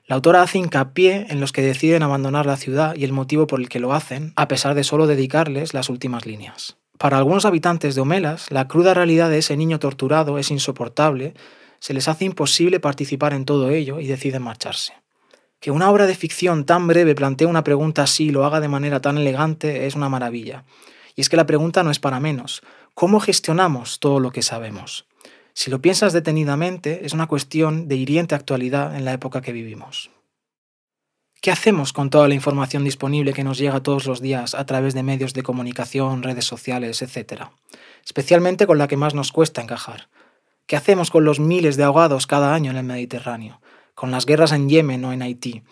La 0.06 0.16
autora 0.16 0.42
hace 0.42 0.58
hincapié 0.58 1.26
en 1.30 1.40
los 1.40 1.50
que 1.52 1.62
deciden 1.62 2.02
abandonar 2.02 2.44
la 2.44 2.58
ciudad 2.58 2.94
y 2.94 3.04
el 3.04 3.12
motivo 3.12 3.46
por 3.46 3.60
el 3.60 3.68
que 3.68 3.80
lo 3.80 3.94
hacen, 3.94 4.32
a 4.36 4.48
pesar 4.48 4.74
de 4.74 4.84
solo 4.84 5.06
dedicarles 5.06 5.72
las 5.72 5.88
últimas 5.88 6.26
líneas. 6.26 6.76
Para 6.98 7.16
algunos 7.18 7.46
habitantes 7.46 7.94
de 7.94 8.02
Homelas, 8.02 8.50
la 8.50 8.68
cruda 8.68 8.94
realidad 8.94 9.28
de 9.28 9.38
ese 9.38 9.56
niño 9.56 9.78
torturado 9.78 10.38
es 10.38 10.50
insoportable, 10.50 11.34
se 11.84 11.92
les 11.92 12.08
hace 12.08 12.24
imposible 12.24 12.80
participar 12.80 13.34
en 13.34 13.44
todo 13.44 13.68
ello 13.68 14.00
y 14.00 14.06
deciden 14.06 14.40
marcharse. 14.40 14.94
Que 15.60 15.70
una 15.70 15.90
obra 15.90 16.06
de 16.06 16.14
ficción 16.14 16.64
tan 16.64 16.86
breve 16.86 17.14
plantee 17.14 17.46
una 17.46 17.62
pregunta 17.62 18.04
así 18.04 18.28
y 18.28 18.30
lo 18.30 18.46
haga 18.46 18.60
de 18.60 18.68
manera 18.68 19.02
tan 19.02 19.18
elegante 19.18 19.86
es 19.86 19.94
una 19.94 20.08
maravilla. 20.08 20.64
Y 21.14 21.20
es 21.20 21.28
que 21.28 21.36
la 21.36 21.44
pregunta 21.44 21.82
no 21.82 21.90
es 21.90 21.98
para 21.98 22.20
menos. 22.20 22.62
¿Cómo 22.94 23.20
gestionamos 23.20 24.00
todo 24.00 24.18
lo 24.18 24.32
que 24.32 24.40
sabemos? 24.40 25.04
Si 25.52 25.70
lo 25.70 25.82
piensas 25.82 26.14
detenidamente, 26.14 27.04
es 27.04 27.12
una 27.12 27.26
cuestión 27.26 27.86
de 27.86 27.96
hiriente 27.96 28.34
actualidad 28.34 28.96
en 28.96 29.04
la 29.04 29.12
época 29.12 29.42
que 29.42 29.52
vivimos. 29.52 30.10
¿Qué 31.42 31.50
hacemos 31.50 31.92
con 31.92 32.08
toda 32.08 32.28
la 32.28 32.34
información 32.34 32.82
disponible 32.82 33.34
que 33.34 33.44
nos 33.44 33.58
llega 33.58 33.82
todos 33.82 34.06
los 34.06 34.22
días 34.22 34.54
a 34.54 34.64
través 34.64 34.94
de 34.94 35.02
medios 35.02 35.34
de 35.34 35.42
comunicación, 35.42 36.22
redes 36.22 36.46
sociales, 36.46 37.02
etcétera? 37.02 37.52
Especialmente 38.02 38.66
con 38.66 38.78
la 38.78 38.88
que 38.88 38.96
más 38.96 39.12
nos 39.12 39.32
cuesta 39.32 39.60
encajar. 39.60 40.08
¿Qué 40.66 40.76
hacemos 40.76 41.10
con 41.10 41.24
los 41.24 41.40
miles 41.40 41.76
de 41.76 41.84
ahogados 41.84 42.26
cada 42.26 42.54
año 42.54 42.70
en 42.70 42.76
el 42.76 42.84
Mediterráneo? 42.84 43.60
¿Con 43.94 44.10
las 44.10 44.26
guerras 44.26 44.52
en 44.52 44.68
Yemen 44.68 45.04
o 45.04 45.12
en 45.12 45.22
Haití? 45.22 45.62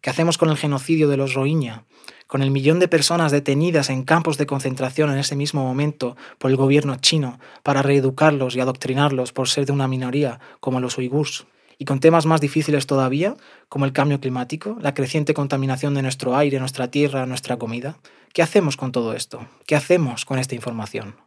¿Qué 0.00 0.10
hacemos 0.10 0.38
con 0.38 0.50
el 0.50 0.56
genocidio 0.56 1.08
de 1.08 1.16
los 1.16 1.34
Rohingya? 1.34 1.84
con 2.26 2.42
el 2.42 2.50
millón 2.50 2.80
de 2.80 2.88
personas 2.88 3.32
detenidas 3.32 3.90
en 3.90 4.02
campos 4.02 4.36
de 4.36 4.46
concentración 4.46 5.10
en 5.10 5.18
ese 5.18 5.36
mismo 5.36 5.64
momento 5.64 6.16
por 6.38 6.50
el 6.50 6.56
gobierno 6.56 6.96
chino 6.96 7.38
para 7.62 7.82
reeducarlos 7.82 8.56
y 8.56 8.60
adoctrinarlos 8.60 9.32
por 9.32 9.48
ser 9.48 9.66
de 9.66 9.72
una 9.72 9.88
minoría 9.88 10.40
como 10.60 10.80
los 10.80 10.98
uigurs, 10.98 11.46
y 11.78 11.84
con 11.84 12.00
temas 12.00 12.26
más 12.26 12.40
difíciles 12.40 12.86
todavía, 12.86 13.36
como 13.68 13.84
el 13.84 13.92
cambio 13.92 14.18
climático, 14.18 14.76
la 14.80 14.94
creciente 14.94 15.34
contaminación 15.34 15.94
de 15.94 16.02
nuestro 16.02 16.34
aire, 16.34 16.58
nuestra 16.58 16.90
tierra, 16.90 17.26
nuestra 17.26 17.58
comida. 17.58 17.98
¿Qué 18.32 18.42
hacemos 18.42 18.76
con 18.76 18.92
todo 18.92 19.12
esto? 19.12 19.46
¿Qué 19.66 19.76
hacemos 19.76 20.24
con 20.24 20.38
esta 20.38 20.54
información? 20.54 21.25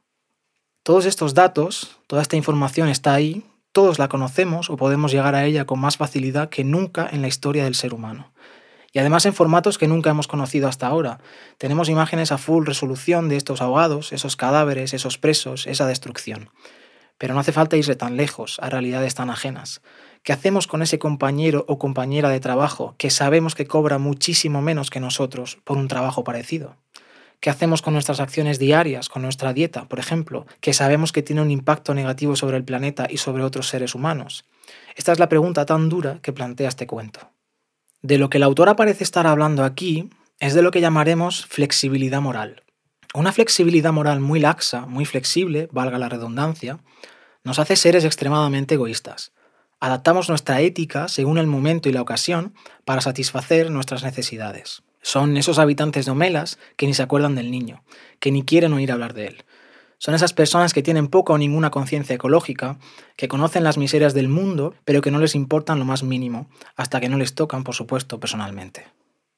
Todos 0.83 1.05
estos 1.05 1.33
datos, 1.33 1.97
toda 2.07 2.21
esta 2.21 2.35
información 2.35 2.89
está 2.89 3.13
ahí, 3.13 3.45
todos 3.71 3.99
la 3.99 4.07
conocemos 4.07 4.69
o 4.69 4.77
podemos 4.77 5.11
llegar 5.11 5.35
a 5.35 5.45
ella 5.45 5.65
con 5.65 5.79
más 5.79 5.97
facilidad 5.97 6.49
que 6.49 6.63
nunca 6.63 7.07
en 7.11 7.21
la 7.21 7.27
historia 7.27 7.63
del 7.63 7.75
ser 7.75 7.93
humano 7.93 8.31
y 8.91 8.99
además 8.99 9.25
en 9.25 9.33
formatos 9.33 9.77
que 9.77 9.87
nunca 9.87 10.09
hemos 10.09 10.27
conocido 10.27 10.67
hasta 10.67 10.87
ahora. 10.87 11.19
Tenemos 11.57 11.89
imágenes 11.89 12.31
a 12.31 12.37
full 12.37 12.65
resolución 12.65 13.29
de 13.29 13.37
estos 13.37 13.61
ahogados, 13.61 14.11
esos 14.13 14.35
cadáveres, 14.35 14.93
esos 14.93 15.17
presos, 15.17 15.67
esa 15.67 15.85
destrucción. 15.87 16.49
Pero 17.17 17.33
no 17.33 17.41
hace 17.41 17.51
falta 17.51 17.77
irse 17.77 17.95
tan 17.95 18.17
lejos, 18.17 18.57
a 18.61 18.69
realidades 18.69 19.13
tan 19.13 19.29
ajenas. 19.29 19.81
¿Qué 20.23 20.33
hacemos 20.33 20.67
con 20.67 20.81
ese 20.81 20.99
compañero 20.99 21.65
o 21.67 21.77
compañera 21.77 22.29
de 22.29 22.39
trabajo 22.39 22.95
que 22.97 23.09
sabemos 23.09 23.55
que 23.55 23.67
cobra 23.67 23.97
muchísimo 23.97 24.61
menos 24.61 24.89
que 24.89 24.99
nosotros 24.99 25.59
por 25.63 25.77
un 25.77 25.87
trabajo 25.87 26.23
parecido? 26.23 26.75
¿Qué 27.39 27.49
hacemos 27.49 27.81
con 27.81 27.93
nuestras 27.93 28.19
acciones 28.19 28.59
diarias, 28.59 29.07
con 29.07 29.21
nuestra 29.21 29.53
dieta, 29.53 29.87
por 29.87 29.99
ejemplo, 29.99 30.45
que 30.59 30.73
sabemos 30.73 31.13
que 31.13 31.23
tiene 31.23 31.41
un 31.41 31.51
impacto 31.51 31.93
negativo 31.93 32.35
sobre 32.35 32.57
el 32.57 32.65
planeta 32.65 33.07
y 33.09 33.17
sobre 33.17 33.43
otros 33.43 33.69
seres 33.69 33.95
humanos? 33.95 34.43
Esta 34.95 35.13
es 35.13 35.19
la 35.19 35.29
pregunta 35.29 35.65
tan 35.65 35.87
dura 35.87 36.19
que 36.21 36.33
plantea 36.33 36.67
este 36.67 36.85
cuento. 36.85 37.31
De 38.01 38.17
lo 38.17 38.29
que 38.29 38.39
la 38.39 38.45
autora 38.45 38.75
parece 38.75 39.05
estar 39.05 39.25
hablando 39.25 39.63
aquí 39.63 40.09
es 40.39 40.53
de 40.53 40.61
lo 40.61 40.71
que 40.71 40.81
llamaremos 40.81 41.45
flexibilidad 41.45 42.19
moral. 42.19 42.63
Una 43.13 43.31
flexibilidad 43.31 43.93
moral 43.93 44.19
muy 44.19 44.41
laxa, 44.41 44.85
muy 44.85 45.05
flexible, 45.05 45.69
valga 45.71 45.97
la 45.97 46.09
redundancia, 46.09 46.79
nos 47.45 47.57
hace 47.57 47.77
seres 47.77 48.03
extremadamente 48.03 48.75
egoístas. 48.75 49.31
Adaptamos 49.79 50.27
nuestra 50.27 50.59
ética 50.59 51.07
según 51.07 51.37
el 51.37 51.47
momento 51.47 51.87
y 51.87 51.93
la 51.93 52.01
ocasión 52.01 52.53
para 52.83 52.99
satisfacer 52.99 53.71
nuestras 53.71 54.03
necesidades. 54.03 54.83
Son 55.01 55.37
esos 55.37 55.59
habitantes 55.59 56.05
de 56.05 56.11
Homelas 56.11 56.59
que 56.75 56.87
ni 56.87 56.93
se 56.93 57.03
acuerdan 57.03 57.35
del 57.35 57.51
niño, 57.51 57.83
que 58.19 58.31
ni 58.31 58.43
quieren 58.43 58.73
oír 58.73 58.91
hablar 58.91 59.13
de 59.13 59.27
él. 59.27 59.45
Son 59.97 60.15
esas 60.15 60.33
personas 60.33 60.73
que 60.73 60.81
tienen 60.81 61.09
poca 61.09 61.33
o 61.33 61.37
ninguna 61.37 61.71
conciencia 61.71 62.15
ecológica, 62.15 62.79
que 63.17 63.27
conocen 63.27 63.65
las 63.65 63.77
miserias 63.77 64.13
del 64.13 64.29
mundo, 64.29 64.73
pero 64.85 65.01
que 65.01 65.11
no 65.11 65.19
les 65.19 65.35
importan 65.35 65.77
lo 65.77 65.85
más 65.85 66.03
mínimo, 66.03 66.49
hasta 66.77 67.01
que 67.01 67.09
no 67.09 67.17
les 67.17 67.35
tocan, 67.35 67.65
por 67.65 67.75
supuesto, 67.75 68.19
personalmente. 68.19 68.87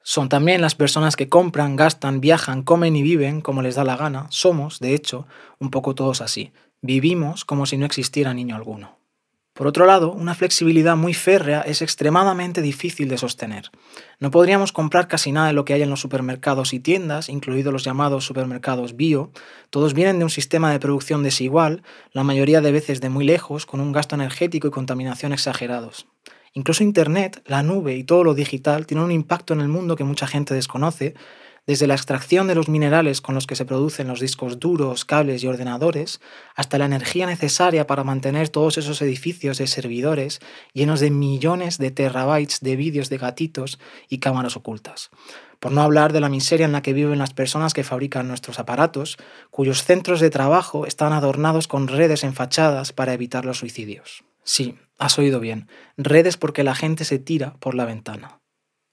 Son 0.03 0.29
también 0.29 0.61
las 0.61 0.75
personas 0.75 1.15
que 1.15 1.29
compran, 1.29 1.75
gastan, 1.75 2.21
viajan, 2.21 2.63
comen 2.63 2.95
y 2.95 3.01
viven 3.01 3.41
como 3.41 3.61
les 3.61 3.75
da 3.75 3.83
la 3.83 3.97
gana. 3.97 4.27
Somos, 4.29 4.79
de 4.79 4.93
hecho, 4.93 5.27
un 5.59 5.71
poco 5.71 5.95
todos 5.95 6.21
así. 6.21 6.51
Vivimos 6.81 7.45
como 7.45 7.65
si 7.65 7.77
no 7.77 7.85
existiera 7.85 8.33
niño 8.33 8.55
alguno. 8.55 9.00
Por 9.61 9.67
otro 9.67 9.85
lado, 9.85 10.11
una 10.11 10.33
flexibilidad 10.33 10.97
muy 10.97 11.13
férrea 11.13 11.61
es 11.61 11.83
extremadamente 11.83 12.63
difícil 12.63 13.07
de 13.09 13.19
sostener. 13.19 13.69
No 14.19 14.31
podríamos 14.31 14.71
comprar 14.71 15.07
casi 15.07 15.31
nada 15.31 15.45
de 15.45 15.53
lo 15.53 15.65
que 15.65 15.73
hay 15.73 15.83
en 15.83 15.91
los 15.91 15.99
supermercados 15.99 16.73
y 16.73 16.79
tiendas, 16.79 17.29
incluidos 17.29 17.71
los 17.71 17.83
llamados 17.83 18.25
supermercados 18.25 18.95
bio. 18.95 19.29
Todos 19.69 19.93
vienen 19.93 20.17
de 20.17 20.23
un 20.23 20.31
sistema 20.31 20.71
de 20.71 20.79
producción 20.79 21.21
desigual, 21.21 21.83
la 22.11 22.23
mayoría 22.23 22.59
de 22.59 22.71
veces 22.71 23.01
de 23.01 23.09
muy 23.09 23.23
lejos, 23.23 23.67
con 23.67 23.81
un 23.81 23.91
gasto 23.91 24.15
energético 24.15 24.67
y 24.67 24.71
contaminación 24.71 25.31
exagerados. 25.31 26.07
Incluso 26.53 26.83
Internet, 26.83 27.43
la 27.45 27.61
nube 27.61 27.95
y 27.95 28.03
todo 28.03 28.23
lo 28.23 28.33
digital 28.33 28.87
tienen 28.87 29.05
un 29.05 29.11
impacto 29.11 29.53
en 29.53 29.61
el 29.61 29.67
mundo 29.67 29.95
que 29.95 30.03
mucha 30.03 30.25
gente 30.25 30.55
desconoce, 30.55 31.13
desde 31.67 31.87
la 31.87 31.93
extracción 31.93 32.47
de 32.47 32.55
los 32.55 32.69
minerales 32.69 33.21
con 33.21 33.35
los 33.35 33.47
que 33.47 33.55
se 33.55 33.65
producen 33.65 34.07
los 34.07 34.19
discos 34.19 34.59
duros, 34.59 35.05
cables 35.05 35.43
y 35.43 35.47
ordenadores, 35.47 36.19
hasta 36.55 36.77
la 36.77 36.85
energía 36.85 37.27
necesaria 37.27 37.87
para 37.87 38.03
mantener 38.03 38.49
todos 38.49 38.77
esos 38.77 39.01
edificios 39.01 39.57
de 39.57 39.67
servidores 39.67 40.39
llenos 40.73 40.99
de 40.99 41.11
millones 41.11 41.77
de 41.77 41.91
terabytes 41.91 42.59
de 42.61 42.75
vídeos 42.75 43.09
de 43.09 43.17
gatitos 43.17 43.79
y 44.09 44.17
cámaras 44.19 44.57
ocultas. 44.57 45.11
Por 45.59 45.71
no 45.71 45.81
hablar 45.81 46.11
de 46.11 46.21
la 46.21 46.29
miseria 46.29 46.65
en 46.65 46.71
la 46.71 46.81
que 46.81 46.93
viven 46.93 47.19
las 47.19 47.33
personas 47.33 47.75
que 47.75 47.83
fabrican 47.83 48.27
nuestros 48.27 48.57
aparatos, 48.57 49.17
cuyos 49.51 49.83
centros 49.83 50.19
de 50.19 50.31
trabajo 50.31 50.87
están 50.87 51.13
adornados 51.13 51.67
con 51.67 51.87
redes 51.87 52.23
en 52.23 52.33
fachadas 52.33 52.93
para 52.93 53.13
evitar 53.13 53.45
los 53.45 53.59
suicidios. 53.59 54.23
Sí, 54.43 54.79
has 54.97 55.19
oído 55.19 55.39
bien, 55.39 55.67
redes 55.97 56.37
porque 56.37 56.63
la 56.63 56.73
gente 56.73 57.05
se 57.05 57.19
tira 57.19 57.53
por 57.59 57.75
la 57.75 57.85
ventana. 57.85 58.40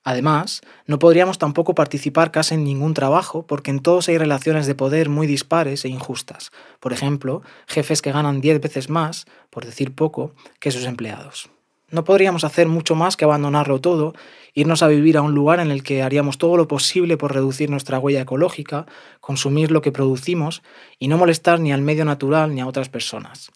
Además, 0.08 0.62
no 0.86 0.98
podríamos 0.98 1.36
tampoco 1.36 1.74
participar 1.74 2.30
casi 2.30 2.54
en 2.54 2.64
ningún 2.64 2.94
trabajo 2.94 3.46
porque 3.46 3.70
en 3.70 3.80
todos 3.80 4.08
hay 4.08 4.16
relaciones 4.16 4.66
de 4.66 4.74
poder 4.74 5.10
muy 5.10 5.26
dispares 5.26 5.84
e 5.84 5.90
injustas. 5.90 6.50
Por 6.80 6.94
ejemplo, 6.94 7.42
jefes 7.66 8.00
que 8.00 8.10
ganan 8.10 8.40
10 8.40 8.62
veces 8.62 8.88
más, 8.88 9.26
por 9.50 9.66
decir 9.66 9.94
poco, 9.94 10.32
que 10.60 10.70
sus 10.70 10.86
empleados. 10.86 11.50
No 11.90 12.04
podríamos 12.04 12.44
hacer 12.44 12.68
mucho 12.68 12.94
más 12.94 13.18
que 13.18 13.26
abandonarlo 13.26 13.82
todo, 13.82 14.14
irnos 14.54 14.82
a 14.82 14.88
vivir 14.88 15.18
a 15.18 15.20
un 15.20 15.34
lugar 15.34 15.60
en 15.60 15.70
el 15.70 15.82
que 15.82 16.02
haríamos 16.02 16.38
todo 16.38 16.56
lo 16.56 16.68
posible 16.68 17.18
por 17.18 17.34
reducir 17.34 17.68
nuestra 17.68 17.98
huella 17.98 18.22
ecológica, 18.22 18.86
consumir 19.20 19.70
lo 19.70 19.82
que 19.82 19.92
producimos 19.92 20.62
y 20.98 21.08
no 21.08 21.18
molestar 21.18 21.60
ni 21.60 21.70
al 21.70 21.82
medio 21.82 22.06
natural 22.06 22.54
ni 22.54 22.62
a 22.62 22.66
otras 22.66 22.88
personas. 22.88 23.50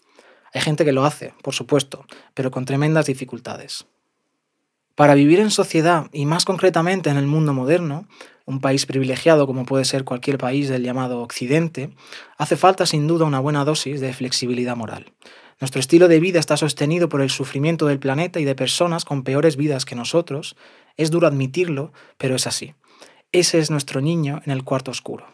Hay 0.53 0.61
gente 0.61 0.85
que 0.85 0.91
lo 0.91 1.03
hace, 1.03 1.33
por 1.41 1.55
supuesto, 1.55 2.05
pero 2.35 2.51
con 2.51 2.65
tremendas 2.65 3.07
dificultades. 3.07 3.87
Para 4.95 5.15
vivir 5.15 5.39
en 5.39 5.49
sociedad 5.49 6.07
y 6.13 6.27
más 6.27 6.45
concretamente 6.45 7.09
en 7.09 7.17
el 7.17 7.25
mundo 7.25 7.51
moderno, 7.51 8.07
un 8.45 8.59
país 8.59 8.85
privilegiado 8.85 9.47
como 9.47 9.65
puede 9.65 9.85
ser 9.85 10.03
cualquier 10.03 10.37
país 10.37 10.69
del 10.69 10.83
llamado 10.83 11.21
Occidente, 11.21 11.89
hace 12.37 12.57
falta 12.57 12.85
sin 12.85 13.07
duda 13.07 13.25
una 13.25 13.39
buena 13.39 13.65
dosis 13.65 14.01
de 14.01 14.13
flexibilidad 14.13 14.75
moral. 14.75 15.11
Nuestro 15.59 15.79
estilo 15.79 16.07
de 16.07 16.19
vida 16.19 16.39
está 16.39 16.57
sostenido 16.57 17.09
por 17.09 17.21
el 17.21 17.31
sufrimiento 17.31 17.87
del 17.87 17.97
planeta 17.97 18.39
y 18.39 18.45
de 18.45 18.53
personas 18.53 19.03
con 19.03 19.23
peores 19.23 19.55
vidas 19.55 19.85
que 19.85 19.95
nosotros. 19.95 20.55
Es 20.95 21.09
duro 21.09 21.25
admitirlo, 21.25 21.91
pero 22.19 22.35
es 22.35 22.45
así. 22.45 22.75
Ese 23.31 23.57
es 23.57 23.71
nuestro 23.71 23.99
niño 23.99 24.41
en 24.45 24.51
el 24.51 24.63
cuarto 24.63 24.91
oscuro. 24.91 25.25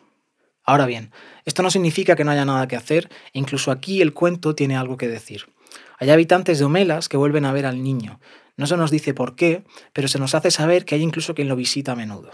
Ahora 0.63 0.85
bien, 0.85 1.11
esto 1.43 1.63
no 1.63 1.71
significa 1.71 2.15
que 2.15 2.23
no 2.23 2.31
haya 2.31 2.45
nada 2.45 2.67
que 2.67 2.77
hacer, 2.77 3.09
e 3.33 3.39
incluso 3.39 3.71
aquí 3.71 4.01
el 4.01 4.13
cuento 4.13 4.55
tiene 4.55 4.77
algo 4.77 4.95
que 4.95 5.07
decir. 5.07 5.47
Hay 5.97 6.11
habitantes 6.11 6.59
de 6.59 6.65
Homelas 6.65 7.09
que 7.09 7.17
vuelven 7.17 7.43
a 7.43 7.51
ver 7.51 7.65
al 7.65 7.83
niño, 7.83 8.19
no 8.59 8.67
se 8.67 8.75
nos 8.75 8.91
dice 8.91 9.13
por 9.13 9.37
qué, 9.37 9.63
pero 9.93 10.09
se 10.09 10.19
nos 10.19 10.35
hace 10.35 10.51
saber 10.51 10.83
que 10.83 10.95
hay 10.95 11.01
incluso 11.01 11.33
quien 11.33 11.47
lo 11.47 11.55
visita 11.55 11.93
a 11.93 11.95
menudo. 11.95 12.31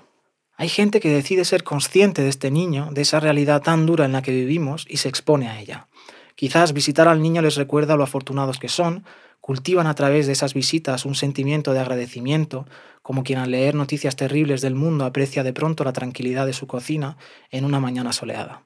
Hay 0.57 0.69
gente 0.69 0.99
que 0.99 1.09
decide 1.09 1.45
ser 1.45 1.63
consciente 1.63 2.23
de 2.23 2.29
este 2.29 2.49
niño, 2.49 2.89
de 2.91 3.03
esa 3.03 3.19
realidad 3.19 3.61
tan 3.61 3.85
dura 3.85 4.05
en 4.05 4.11
la 4.11 4.23
que 4.23 4.31
vivimos, 4.31 4.87
y 4.89 4.97
se 4.97 5.07
expone 5.07 5.47
a 5.47 5.59
ella. 5.59 5.87
Quizás 6.33 6.73
visitar 6.73 7.07
al 7.07 7.21
niño 7.21 7.43
les 7.43 7.57
recuerda 7.57 7.95
lo 7.95 8.03
afortunados 8.03 8.57
que 8.57 8.69
son, 8.69 9.05
cultivan 9.39 9.85
a 9.85 9.93
través 9.93 10.25
de 10.25 10.33
esas 10.33 10.55
visitas 10.55 11.05
un 11.05 11.13
sentimiento 11.13 11.73
de 11.73 11.79
agradecimiento, 11.81 12.65
como 13.03 13.23
quien 13.23 13.37
al 13.37 13.51
leer 13.51 13.75
noticias 13.75 14.15
terribles 14.15 14.61
del 14.61 14.73
mundo 14.73 15.05
aprecia 15.05 15.43
de 15.43 15.53
pronto 15.53 15.83
la 15.83 15.93
tranquilidad 15.93 16.47
de 16.47 16.53
su 16.53 16.65
cocina 16.65 17.17
en 17.51 17.65
una 17.65 17.79
mañana 17.79 18.13
soleada. 18.13 18.63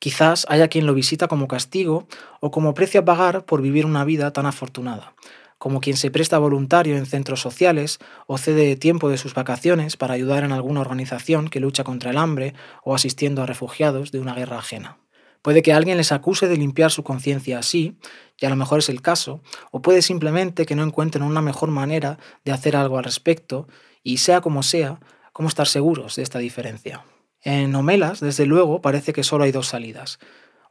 Quizás 0.00 0.46
haya 0.48 0.66
quien 0.66 0.84
lo 0.84 0.94
visita 0.94 1.28
como 1.28 1.46
castigo 1.46 2.08
o 2.40 2.50
como 2.50 2.74
precio 2.74 3.02
a 3.02 3.04
pagar 3.04 3.44
por 3.44 3.62
vivir 3.62 3.86
una 3.86 4.04
vida 4.04 4.32
tan 4.32 4.46
afortunada, 4.46 5.14
como 5.62 5.80
quien 5.80 5.96
se 5.96 6.10
presta 6.10 6.40
voluntario 6.40 6.96
en 6.96 7.06
centros 7.06 7.40
sociales 7.40 8.00
o 8.26 8.36
cede 8.36 8.74
tiempo 8.74 9.08
de 9.08 9.16
sus 9.16 9.32
vacaciones 9.32 9.96
para 9.96 10.14
ayudar 10.14 10.42
en 10.42 10.50
alguna 10.50 10.80
organización 10.80 11.46
que 11.46 11.60
lucha 11.60 11.84
contra 11.84 12.10
el 12.10 12.18
hambre 12.18 12.54
o 12.82 12.96
asistiendo 12.96 13.44
a 13.44 13.46
refugiados 13.46 14.10
de 14.10 14.18
una 14.18 14.34
guerra 14.34 14.58
ajena. 14.58 14.98
Puede 15.40 15.62
que 15.62 15.72
alguien 15.72 15.98
les 15.98 16.10
acuse 16.10 16.48
de 16.48 16.56
limpiar 16.56 16.90
su 16.90 17.04
conciencia 17.04 17.60
así, 17.60 17.96
y 18.40 18.44
a 18.44 18.50
lo 18.50 18.56
mejor 18.56 18.80
es 18.80 18.88
el 18.88 19.02
caso, 19.02 19.40
o 19.70 19.82
puede 19.82 20.02
simplemente 20.02 20.66
que 20.66 20.74
no 20.74 20.82
encuentren 20.82 21.22
una 21.22 21.42
mejor 21.42 21.70
manera 21.70 22.18
de 22.44 22.50
hacer 22.50 22.74
algo 22.74 22.98
al 22.98 23.04
respecto, 23.04 23.68
y 24.02 24.16
sea 24.16 24.40
como 24.40 24.64
sea, 24.64 24.98
cómo 25.32 25.48
estar 25.48 25.68
seguros 25.68 26.16
de 26.16 26.24
esta 26.24 26.40
diferencia. 26.40 27.04
En 27.40 27.72
Homelas, 27.76 28.18
desde 28.18 28.46
luego, 28.46 28.80
parece 28.80 29.12
que 29.12 29.22
solo 29.22 29.44
hay 29.44 29.52
dos 29.52 29.68
salidas. 29.68 30.18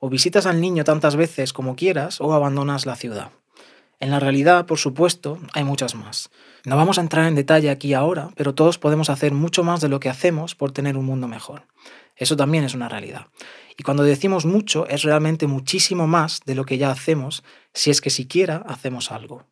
O 0.02 0.10
visitas 0.10 0.46
al 0.46 0.60
niño 0.60 0.84
tantas 0.84 1.16
veces 1.16 1.54
como 1.54 1.78
quieras 1.78 2.20
o 2.20 2.34
abandonas 2.34 2.86
la 2.86 2.98
ciudad. 2.98 3.32
En 4.02 4.10
la 4.10 4.20
realidad, 4.20 4.66
por 4.66 4.80
supuesto, 4.80 5.38
hay 5.54 5.64
muchas 5.64 5.94
más. 5.94 6.32
No 6.66 6.76
vamos 6.76 6.98
a 6.98 7.02
entrar 7.02 7.28
en 7.28 7.36
detalle 7.36 7.70
aquí 7.70 7.94
ahora, 7.94 8.30
pero 8.36 8.56
todos 8.56 8.80
podemos 8.80 9.12
hacer 9.12 9.32
mucho 9.32 9.64
más 9.64 9.80
de 9.80 9.90
lo 9.90 10.00
que 10.00 10.10
hacemos 10.10 10.56
por 10.56 10.72
tener 10.72 10.98
un 10.98 11.06
mundo 11.06 11.28
mejor. 11.28 11.68
Eso 12.16 12.36
también 12.36 12.64
es 12.64 12.74
una 12.74 12.90
realidad. 12.90 13.28
Y 13.78 13.84
cuando 13.84 14.04
decimos 14.04 14.44
mucho, 14.44 14.88
es 14.88 15.04
realmente 15.04 15.46
muchísimo 15.46 16.08
más 16.08 16.42
de 16.48 16.56
lo 16.56 16.66
que 16.66 16.80
ya 16.80 16.90
hacemos, 16.90 17.44
si 17.76 17.92
es 17.92 18.02
que 18.02 18.10
siquiera 18.10 18.64
hacemos 18.68 19.12
algo. 19.12 19.46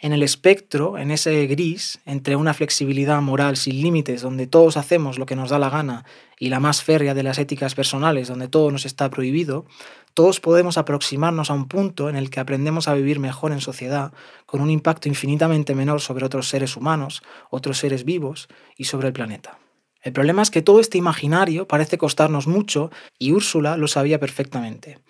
En 0.00 0.12
el 0.12 0.22
espectro, 0.22 0.96
en 0.96 1.10
ese 1.10 1.44
gris, 1.48 2.00
entre 2.06 2.36
una 2.36 2.54
flexibilidad 2.54 3.20
moral 3.20 3.56
sin 3.56 3.82
límites, 3.82 4.22
donde 4.22 4.46
todos 4.46 4.76
hacemos 4.76 5.18
lo 5.18 5.26
que 5.26 5.34
nos 5.34 5.50
da 5.50 5.58
la 5.58 5.70
gana, 5.70 6.04
y 6.38 6.50
la 6.50 6.60
más 6.60 6.84
férrea 6.84 7.14
de 7.14 7.24
las 7.24 7.38
éticas 7.38 7.74
personales, 7.74 8.28
donde 8.28 8.46
todo 8.46 8.70
nos 8.70 8.86
está 8.86 9.10
prohibido, 9.10 9.66
todos 10.14 10.38
podemos 10.38 10.78
aproximarnos 10.78 11.50
a 11.50 11.54
un 11.54 11.66
punto 11.66 12.08
en 12.08 12.14
el 12.14 12.30
que 12.30 12.38
aprendemos 12.38 12.86
a 12.86 12.94
vivir 12.94 13.18
mejor 13.18 13.50
en 13.50 13.60
sociedad, 13.60 14.12
con 14.46 14.60
un 14.60 14.70
impacto 14.70 15.08
infinitamente 15.08 15.74
menor 15.74 16.00
sobre 16.00 16.24
otros 16.24 16.48
seres 16.48 16.76
humanos, 16.76 17.22
otros 17.50 17.78
seres 17.78 18.04
vivos 18.04 18.48
y 18.76 18.84
sobre 18.84 19.08
el 19.08 19.12
planeta. 19.12 19.58
El 20.00 20.12
problema 20.12 20.42
es 20.42 20.50
que 20.50 20.62
todo 20.62 20.78
este 20.78 20.96
imaginario 20.96 21.66
parece 21.66 21.98
costarnos 21.98 22.46
mucho 22.46 22.92
y 23.18 23.32
Úrsula 23.32 23.76
lo 23.76 23.88
sabía 23.88 24.20
perfectamente. 24.20 25.00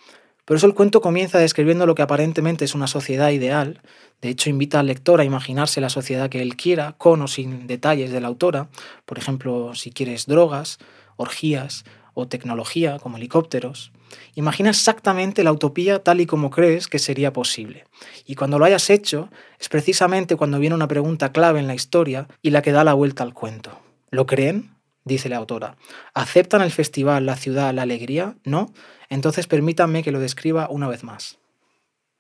Por 0.49 0.57
eso 0.57 0.67
el 0.67 0.73
cuento 0.73 1.03
comienza 1.03 1.39
describiendo 1.39 1.85
lo 1.85 1.95
que 1.95 2.01
aparentemente 2.01 2.65
es 2.65 2.75
una 2.75 2.87
sociedad 2.87 3.29
ideal, 3.29 3.83
de 4.23 4.31
hecho 4.31 4.49
invita 4.49 4.81
al 4.81 4.87
lector 4.87 5.21
a 5.21 5.25
imaginarse 5.25 5.83
la 5.83 5.91
sociedad 5.91 6.31
que 6.31 6.41
él 6.41 6.57
quiera, 6.57 6.95
con 6.97 7.21
o 7.21 7.29
sin 7.29 7.67
detalles 7.67 8.13
de 8.13 8.23
la 8.23 8.29
autora, 8.29 8.71
por 9.05 9.19
ejemplo, 9.19 9.75
si 9.75 9.91
quieres 9.91 10.25
drogas, 10.25 10.79
orgías 11.17 11.85
o 12.15 12.29
tecnología 12.29 12.99
como 12.99 13.19
helicópteros. 13.19 13.93
Imagina 14.37 14.71
exactamente 14.71 15.45
la 15.45 15.53
utopía 15.53 16.03
tal 16.03 16.23
y 16.23 16.25
como 16.25 16.49
crees 16.49 16.89
que 16.89 16.99
sería 16.99 17.31
posible. 17.35 17.85
Y 18.25 18.35
cuando 18.35 18.59
lo 18.59 18.65
hayas 18.65 18.89
hecho, 18.89 19.29
es 19.61 19.69
precisamente 19.69 20.37
cuando 20.37 20.59
viene 20.59 20.75
una 20.75 20.89
pregunta 20.89 21.31
clave 21.31 21.61
en 21.61 21.67
la 21.67 21.75
historia 21.75 22.27
y 22.41 22.53
la 22.53 22.63
que 22.63 22.73
da 22.73 22.85
la 22.85 22.95
vuelta 22.95 23.23
al 23.23 23.35
cuento. 23.35 23.79
¿Lo 24.11 24.25
creen? 24.25 24.78
Dice 25.09 25.29
la 25.29 25.39
autora. 25.39 25.77
¿Aceptan 26.15 26.63
el 26.63 26.71
festival, 26.71 27.27
la 27.27 27.35
ciudad, 27.35 27.75
la 27.75 27.83
alegría? 27.83 28.37
¿No? 28.45 28.73
Entonces 29.09 29.49
permítanme 29.49 30.05
que 30.05 30.13
lo 30.13 30.21
describa 30.21 30.69
una 30.71 30.87
vez 30.87 31.03
más. 31.03 31.39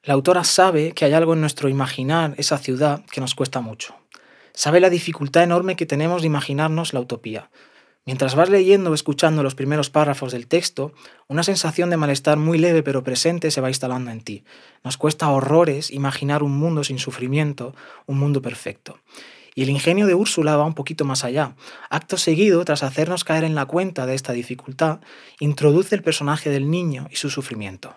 La 0.03 0.15
autora 0.15 0.43
sabe 0.43 0.93
que 0.93 1.05
hay 1.05 1.13
algo 1.13 1.35
en 1.35 1.41
nuestro 1.41 1.69
imaginar 1.69 2.35
esa 2.39 2.59
ciudad 2.59 3.05
que 3.13 3.21
nos 3.21 3.35
cuesta 3.35 3.61
mucho. 3.61 3.95
Sabe 4.55 4.81
la 4.81 4.91
dificultad 4.91 5.45
enorme 5.45 5.77
que 5.77 5.87
tenemos 5.87 6.23
de 6.23 6.27
imaginarnos 6.27 6.93
la 6.93 7.01
utopía. 7.01 7.51
Mientras 8.09 8.35
vas 8.35 8.49
leyendo 8.49 8.91
o 8.91 8.95
escuchando 8.95 9.43
los 9.43 9.55
primeros 9.55 9.91
párrafos 9.91 10.33
del 10.33 10.47
texto, 10.47 10.95
una 11.27 11.43
sensación 11.43 11.91
de 11.91 11.99
malestar 11.99 12.39
muy 12.39 12.57
leve 12.57 12.83
pero 12.83 13.05
presente 13.05 13.51
se 13.51 13.61
va 13.61 13.69
instalando 13.69 14.11
en 14.11 14.23
ti. 14.23 14.45
Nos 14.83 14.97
cuesta 14.97 15.29
horrores 15.29 15.91
imaginar 15.91 16.43
un 16.43 16.57
mundo 16.57 16.85
sin 16.85 16.99
sufrimiento, 16.99 17.75
un 18.07 18.19
mundo 18.19 18.41
perfecto. 18.41 18.99
Y 19.59 19.65
el 19.65 19.71
ingenio 19.71 20.07
de 20.07 20.15
Úrsula 20.15 20.55
va 20.55 20.65
un 20.65 20.75
poquito 20.75 21.05
más 21.05 21.25
allá. 21.25 21.57
Acto 21.91 22.17
seguido, 22.17 22.65
tras 22.65 22.85
hacernos 22.85 23.25
caer 23.25 23.43
en 23.43 23.57
la 23.57 23.67
cuenta 23.67 24.07
de 24.07 24.15
esta 24.15 24.33
dificultad, 24.33 25.01
introduce 25.41 25.97
el 25.97 26.03
personaje 26.05 26.49
del 26.49 26.71
niño 26.71 27.09
y 27.11 27.17
su 27.17 27.29
sufrimiento. 27.29 27.97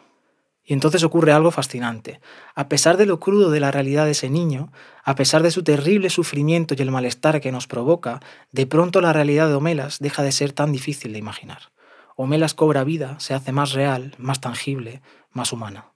Y 0.65 0.73
entonces 0.73 1.03
ocurre 1.03 1.33
algo 1.33 1.51
fascinante. 1.51 2.19
A 2.55 2.67
pesar 2.67 2.97
de 2.97 3.05
lo 3.05 3.19
crudo 3.19 3.51
de 3.51 3.59
la 3.59 3.69
realidad 3.69 4.05
de 4.05 4.13
ese 4.13 4.31
niño, 4.31 4.71
a 5.03 5.13
pesar 5.13 5.43
de 5.43 5.51
su 5.51 5.61
terrible 5.61 6.09
sufrimiento 6.09 6.73
y 6.75 6.81
el 6.81 6.89
malestar 6.89 7.39
que 7.41 7.51
nos 7.51 7.67
provoca, 7.67 8.21
de 8.51 8.65
pronto 8.65 8.99
la 8.99 9.13
realidad 9.13 9.47
de 9.47 9.53
Homelas 9.53 9.99
deja 9.99 10.23
de 10.23 10.31
ser 10.31 10.53
tan 10.53 10.71
difícil 10.71 11.13
de 11.13 11.19
imaginar. 11.19 11.71
Homelas 12.15 12.55
cobra 12.55 12.83
vida, 12.83 13.19
se 13.19 13.35
hace 13.35 13.51
más 13.51 13.73
real, 13.73 14.15
más 14.17 14.41
tangible, 14.41 15.03
más 15.31 15.53
humana. 15.53 15.90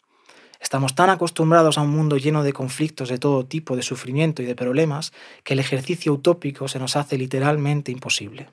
Estamos 0.66 0.96
tan 0.96 1.12
acostumbrados 1.12 1.78
a 1.78 1.82
un 1.82 1.92
mundo 1.92 2.18
lleno 2.18 2.42
de 2.42 2.52
conflictos 2.52 3.08
de 3.10 3.20
todo 3.20 3.46
tipo, 3.46 3.76
de 3.76 3.84
sufrimiento 3.84 4.42
y 4.42 4.46
de 4.46 4.56
problemas, 4.56 5.14
que 5.44 5.54
el 5.54 5.60
ejercicio 5.60 6.12
utópico 6.12 6.68
se 6.68 6.80
nos 6.80 6.96
hace 6.96 7.20
literalmente 7.20 7.92
imposible. 7.92 8.50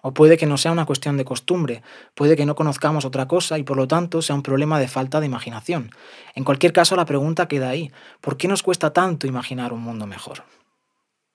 O 0.00 0.14
puede 0.14 0.38
que 0.38 0.46
no 0.46 0.56
sea 0.58 0.70
una 0.70 0.86
cuestión 0.86 1.16
de 1.16 1.24
costumbre, 1.24 1.82
puede 2.14 2.36
que 2.36 2.46
no 2.46 2.54
conozcamos 2.54 3.04
otra 3.04 3.26
cosa 3.26 3.58
y 3.58 3.64
por 3.64 3.76
lo 3.76 3.88
tanto 3.88 4.22
sea 4.22 4.36
un 4.36 4.44
problema 4.44 4.78
de 4.78 4.86
falta 4.86 5.18
de 5.18 5.26
imaginación. 5.26 5.90
En 6.36 6.44
cualquier 6.44 6.72
caso, 6.72 6.94
la 6.94 7.04
pregunta 7.04 7.48
queda 7.48 7.70
ahí. 7.70 7.90
¿Por 8.20 8.36
qué 8.36 8.46
nos 8.46 8.62
cuesta 8.62 8.92
tanto 8.92 9.26
imaginar 9.26 9.72
un 9.72 9.80
mundo 9.80 10.06
mejor? 10.06 10.44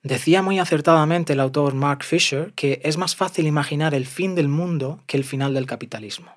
Decía 0.02 0.42
muy 0.42 0.60
acertadamente 0.60 1.34
el 1.34 1.42
autor 1.42 1.74
Mark 1.74 2.06
Fisher 2.06 2.54
que 2.54 2.80
es 2.86 2.96
más 2.96 3.18
fácil 3.18 3.46
imaginar 3.46 3.94
el 3.94 4.06
fin 4.06 4.34
del 4.34 4.48
mundo 4.48 5.02
que 5.08 5.18
el 5.18 5.26
final 5.26 5.54
del 5.54 5.66
capitalismo. 5.66 6.32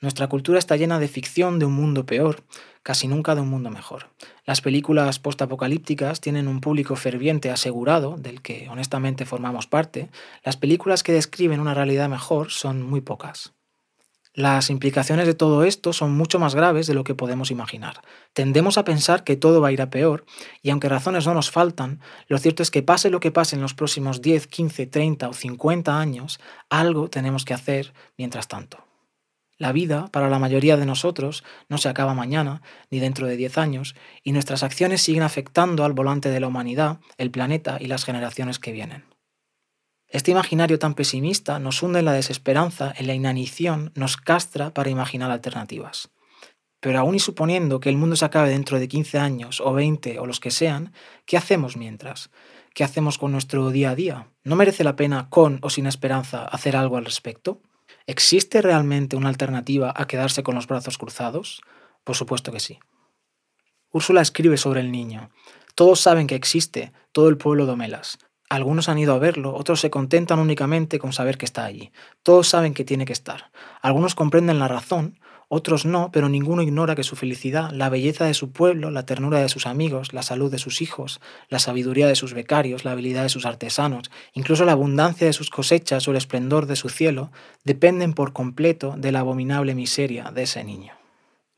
Nuestra 0.00 0.28
cultura 0.28 0.60
está 0.60 0.76
llena 0.76 1.00
de 1.00 1.08
ficción 1.08 1.58
de 1.58 1.66
un 1.66 1.72
mundo 1.72 2.06
peor, 2.06 2.44
casi 2.84 3.08
nunca 3.08 3.34
de 3.34 3.40
un 3.40 3.48
mundo 3.48 3.68
mejor. 3.68 4.10
Las 4.44 4.60
películas 4.60 5.18
postapocalípticas 5.18 6.20
tienen 6.20 6.46
un 6.46 6.60
público 6.60 6.94
ferviente 6.94 7.50
asegurado, 7.50 8.16
del 8.16 8.40
que 8.40 8.68
honestamente 8.70 9.26
formamos 9.26 9.66
parte. 9.66 10.08
Las 10.44 10.56
películas 10.56 11.02
que 11.02 11.12
describen 11.12 11.58
una 11.58 11.74
realidad 11.74 12.08
mejor 12.08 12.52
son 12.52 12.82
muy 12.82 13.00
pocas. 13.00 13.54
Las 14.34 14.70
implicaciones 14.70 15.26
de 15.26 15.34
todo 15.34 15.64
esto 15.64 15.92
son 15.92 16.16
mucho 16.16 16.38
más 16.38 16.54
graves 16.54 16.86
de 16.86 16.94
lo 16.94 17.02
que 17.02 17.16
podemos 17.16 17.50
imaginar. 17.50 18.02
Tendemos 18.34 18.78
a 18.78 18.84
pensar 18.84 19.24
que 19.24 19.34
todo 19.34 19.60
va 19.60 19.68
a 19.68 19.72
ir 19.72 19.82
a 19.82 19.90
peor, 19.90 20.26
y 20.62 20.70
aunque 20.70 20.88
razones 20.88 21.26
no 21.26 21.34
nos 21.34 21.50
faltan, 21.50 21.98
lo 22.28 22.38
cierto 22.38 22.62
es 22.62 22.70
que 22.70 22.84
pase 22.84 23.10
lo 23.10 23.18
que 23.18 23.32
pase 23.32 23.56
en 23.56 23.62
los 23.62 23.74
próximos 23.74 24.22
10, 24.22 24.46
15, 24.46 24.86
30 24.86 25.28
o 25.28 25.32
50 25.32 25.98
años, 25.98 26.38
algo 26.70 27.10
tenemos 27.10 27.44
que 27.44 27.54
hacer 27.54 27.92
mientras 28.16 28.46
tanto. 28.46 28.87
La 29.58 29.72
vida, 29.72 30.06
para 30.12 30.30
la 30.30 30.38
mayoría 30.38 30.76
de 30.76 30.86
nosotros, 30.86 31.42
no 31.68 31.78
se 31.78 31.88
acaba 31.88 32.14
mañana, 32.14 32.62
ni 32.90 33.00
dentro 33.00 33.26
de 33.26 33.36
diez 33.36 33.58
años, 33.58 33.96
y 34.22 34.30
nuestras 34.30 34.62
acciones 34.62 35.02
siguen 35.02 35.24
afectando 35.24 35.84
al 35.84 35.94
volante 35.94 36.30
de 36.30 36.38
la 36.38 36.46
humanidad, 36.46 37.00
el 37.16 37.32
planeta 37.32 37.76
y 37.80 37.88
las 37.88 38.04
generaciones 38.04 38.60
que 38.60 38.70
vienen. 38.70 39.04
Este 40.06 40.30
imaginario 40.30 40.78
tan 40.78 40.94
pesimista 40.94 41.58
nos 41.58 41.82
hunde 41.82 41.98
en 41.98 42.04
la 42.04 42.12
desesperanza, 42.12 42.94
en 42.96 43.08
la 43.08 43.14
inanición, 43.14 43.90
nos 43.96 44.16
castra 44.16 44.72
para 44.72 44.90
imaginar 44.90 45.30
alternativas. 45.32 46.08
Pero 46.80 47.00
aún 47.00 47.16
y 47.16 47.18
suponiendo 47.18 47.80
que 47.80 47.88
el 47.88 47.96
mundo 47.96 48.14
se 48.14 48.24
acabe 48.24 48.50
dentro 48.50 48.78
de 48.78 48.86
15 48.86 49.18
años 49.18 49.60
o 49.60 49.72
20 49.72 50.20
o 50.20 50.26
los 50.26 50.38
que 50.38 50.52
sean, 50.52 50.92
¿qué 51.26 51.36
hacemos 51.36 51.76
mientras? 51.76 52.30
¿Qué 52.74 52.84
hacemos 52.84 53.18
con 53.18 53.32
nuestro 53.32 53.70
día 53.70 53.90
a 53.90 53.94
día? 53.96 54.28
¿No 54.44 54.54
merece 54.54 54.84
la 54.84 54.94
pena, 54.94 55.28
con 55.28 55.58
o 55.62 55.68
sin 55.68 55.86
esperanza, 55.86 56.44
hacer 56.44 56.76
algo 56.76 56.96
al 56.96 57.04
respecto? 57.04 57.60
¿Existe 58.08 58.62
realmente 58.62 59.16
una 59.16 59.28
alternativa 59.28 59.92
a 59.94 60.06
quedarse 60.06 60.42
con 60.42 60.54
los 60.54 60.66
brazos 60.66 60.96
cruzados? 60.96 61.60
Por 62.04 62.16
supuesto 62.16 62.50
que 62.50 62.58
sí. 62.58 62.78
Úrsula 63.92 64.22
escribe 64.22 64.56
sobre 64.56 64.80
el 64.80 64.90
niño. 64.90 65.28
Todos 65.74 66.00
saben 66.00 66.26
que 66.26 66.34
existe, 66.34 66.94
todo 67.12 67.28
el 67.28 67.36
pueblo 67.36 67.66
de 67.66 67.72
Omelas. 67.72 68.16
Algunos 68.48 68.88
han 68.88 68.96
ido 68.96 69.12
a 69.12 69.18
verlo, 69.18 69.54
otros 69.54 69.80
se 69.80 69.90
contentan 69.90 70.38
únicamente 70.38 70.98
con 70.98 71.12
saber 71.12 71.36
que 71.36 71.44
está 71.44 71.66
allí. 71.66 71.92
Todos 72.22 72.48
saben 72.48 72.72
que 72.72 72.82
tiene 72.82 73.04
que 73.04 73.12
estar. 73.12 73.50
Algunos 73.82 74.14
comprenden 74.14 74.58
la 74.58 74.68
razón, 74.68 75.20
otros 75.48 75.86
no, 75.86 76.10
pero 76.12 76.28
ninguno 76.28 76.60
ignora 76.60 76.94
que 76.94 77.02
su 77.02 77.16
felicidad, 77.16 77.70
la 77.72 77.88
belleza 77.88 78.26
de 78.26 78.34
su 78.34 78.52
pueblo, 78.52 78.90
la 78.90 79.06
ternura 79.06 79.40
de 79.40 79.48
sus 79.48 79.66
amigos, 79.66 80.12
la 80.12 80.22
salud 80.22 80.50
de 80.50 80.58
sus 80.58 80.82
hijos, 80.82 81.20
la 81.48 81.58
sabiduría 81.58 82.06
de 82.06 82.16
sus 82.16 82.34
becarios, 82.34 82.84
la 82.84 82.92
habilidad 82.92 83.22
de 83.22 83.30
sus 83.30 83.46
artesanos, 83.46 84.10
incluso 84.34 84.66
la 84.66 84.72
abundancia 84.72 85.26
de 85.26 85.32
sus 85.32 85.48
cosechas 85.48 86.06
o 86.06 86.10
el 86.10 86.18
esplendor 86.18 86.66
de 86.66 86.76
su 86.76 86.90
cielo, 86.90 87.30
dependen 87.64 88.12
por 88.12 88.34
completo 88.34 88.94
de 88.98 89.10
la 89.10 89.20
abominable 89.20 89.74
miseria 89.74 90.30
de 90.34 90.42
ese 90.42 90.64
niño. 90.64 90.92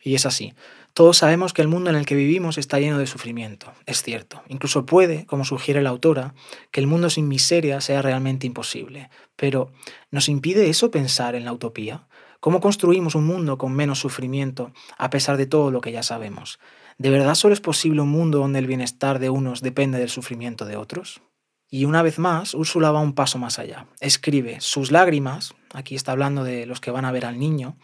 Y 0.03 0.15
es 0.15 0.25
así. 0.25 0.55
Todos 0.95 1.19
sabemos 1.19 1.53
que 1.53 1.63
el 1.63 1.69
mundo 1.69 1.91
en 1.91 1.97
el 1.97 2.07
que 2.07 2.15
vivimos 2.15 2.59
está 2.59 2.79
lleno 2.81 2.99
de 2.99 3.07
sufrimiento, 3.07 3.73
es 3.87 4.03
cierto. 4.03 4.43
Incluso 4.49 4.87
puede, 4.87 5.27
como 5.27 5.45
sugiere 5.45 5.83
la 5.83 5.91
autora, 5.91 6.35
que 6.71 6.81
el 6.81 6.87
mundo 6.87 7.11
sin 7.11 7.29
miseria 7.29 7.81
sea 7.81 8.03
realmente 8.03 8.47
imposible. 8.47 9.11
Pero, 9.37 9.73
¿nos 10.11 10.29
impide 10.29 10.69
eso 10.69 10.91
pensar 10.91 11.35
en 11.35 11.45
la 11.45 11.53
utopía? 11.53 12.07
¿Cómo 12.41 12.61
construimos 12.61 13.15
un 13.15 13.27
mundo 13.27 13.59
con 13.59 13.75
menos 13.75 14.01
sufrimiento 14.01 14.73
a 14.97 15.11
pesar 15.11 15.37
de 15.37 15.45
todo 15.45 15.71
lo 15.71 15.83
que 15.83 15.93
ya 15.93 16.03
sabemos? 16.03 16.59
¿De 16.97 17.11
verdad 17.11 17.35
solo 17.35 17.53
es 17.53 17.61
posible 17.61 18.01
un 18.01 18.09
mundo 18.09 18.39
donde 18.39 18.59
el 18.59 18.67
bienestar 18.67 19.19
de 19.19 19.29
unos 19.29 19.61
depende 19.61 19.99
del 19.99 20.09
sufrimiento 20.09 20.65
de 20.65 20.77
otros? 20.77 21.21
Y 21.69 21.85
una 21.85 22.01
vez 22.01 22.19
más, 22.19 22.55
Úrsula 22.55 22.93
va 22.93 23.01
un 23.01 23.15
paso 23.15 23.39
más 23.39 23.59
allá. 23.59 23.87
Escribe, 24.01 24.57
sus 24.61 24.91
lágrimas, 24.91 25.55
aquí 25.75 25.95
está 25.95 26.13
hablando 26.13 26.43
de 26.43 26.65
los 26.65 26.81
que 26.81 26.91
van 26.91 27.05
a 27.05 27.13
ver 27.13 27.27
al 27.27 27.39
niño, 27.39 27.77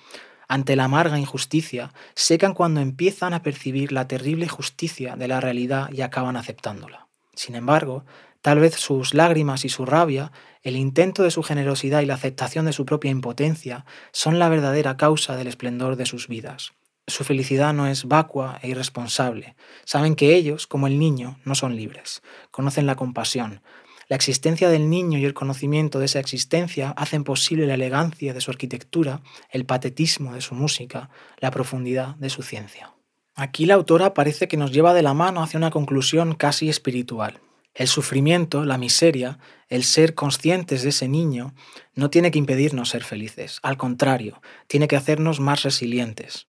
ante 0.49 0.75
la 0.75 0.85
amarga 0.85 1.19
injusticia, 1.19 1.93
secan 2.15 2.55
cuando 2.55 2.81
empiezan 2.81 3.35
a 3.35 3.43
percibir 3.43 3.93
la 3.93 4.09
terrible 4.09 4.49
justicia 4.49 5.17
de 5.17 5.29
la 5.29 5.41
realidad 5.41 5.91
y 5.93 6.01
acaban 6.01 6.37
aceptándola. 6.37 7.09
Sin 7.35 7.57
embargo, 7.57 8.07
Tal 8.47 8.61
vez 8.61 8.77
sus 8.77 9.13
lágrimas 9.13 9.65
y 9.65 9.69
su 9.69 9.85
rabia, 9.85 10.31
el 10.63 10.77
intento 10.77 11.25
de 11.25 11.33
su 11.33 11.43
generosidad 11.43 12.03
y 12.03 12.07
la 12.07 12.15
aceptación 12.15 12.65
de 12.67 12.73
su 12.73 12.87
propia 12.87 13.11
impotencia 13.11 13.85
son 14.13 14.39
la 14.39 14.49
verdadera 14.49 14.97
causa 14.97 15.35
del 15.35 15.49
esplendor 15.49 15.97
de 15.97 16.07
sus 16.07 16.29
vidas. 16.29 16.71
Su 17.09 17.25
felicidad 17.25 17.75
no 17.75 17.89
es 17.89 18.05
vacua 18.05 18.61
e 18.63 18.69
irresponsable. 18.69 19.57
Saben 19.85 20.15
que 20.15 20.37
ellos, 20.37 20.69
como 20.69 20.87
el 20.87 21.01
niño, 21.01 21.41
no 21.45 21.57
son 21.57 21.75
libres. 21.75 22.23
Conocen 22.53 22.87
la 22.87 22.95
compasión. 22.95 23.63
La 24.07 24.15
existencia 24.15 24.69
del 24.71 24.91
niño 24.91 25.19
y 25.19 25.25
el 25.25 25.35
conocimiento 25.35 25.99
de 25.99 26.05
esa 26.05 26.21
existencia 26.21 26.91
hacen 26.91 27.25
posible 27.25 27.67
la 27.67 27.75
elegancia 27.75 28.33
de 28.33 28.41
su 28.41 28.53
arquitectura, 28.53 29.23
el 29.51 29.67
patetismo 29.67 30.35
de 30.35 30.41
su 30.41 30.55
música, 30.55 31.11
la 31.41 31.51
profundidad 31.51 32.15
de 32.15 32.31
su 32.31 32.45
ciencia. 32.45 32.95
Aquí 33.35 33.67
la 33.67 33.75
autora 33.75 34.15
parece 34.15 34.47
que 34.47 34.57
nos 34.57 34.71
lleva 34.71 34.95
de 34.95 35.03
la 35.03 35.15
mano 35.15 35.43
hacia 35.43 35.59
una 35.59 35.73
conclusión 35.73 36.37
casi 36.37 36.69
espiritual. 36.69 37.41
El 37.77 37.89
sufrimiento, 37.89 38.65
la 38.65 38.79
miseria, 38.79 39.39
el 39.69 39.85
ser 39.85 40.15
conscientes 40.15 40.83
de 40.83 40.89
ese 40.89 41.09
niño, 41.09 41.55
no 41.95 42.09
tiene 42.09 42.31
que 42.31 42.39
impedirnos 42.39 42.89
ser 42.89 43.05
felices. 43.05 43.61
Al 43.63 43.77
contrario, 43.77 44.41
tiene 44.67 44.89
que 44.89 44.97
hacernos 44.97 45.41
más 45.41 45.63
resilientes. 45.63 46.49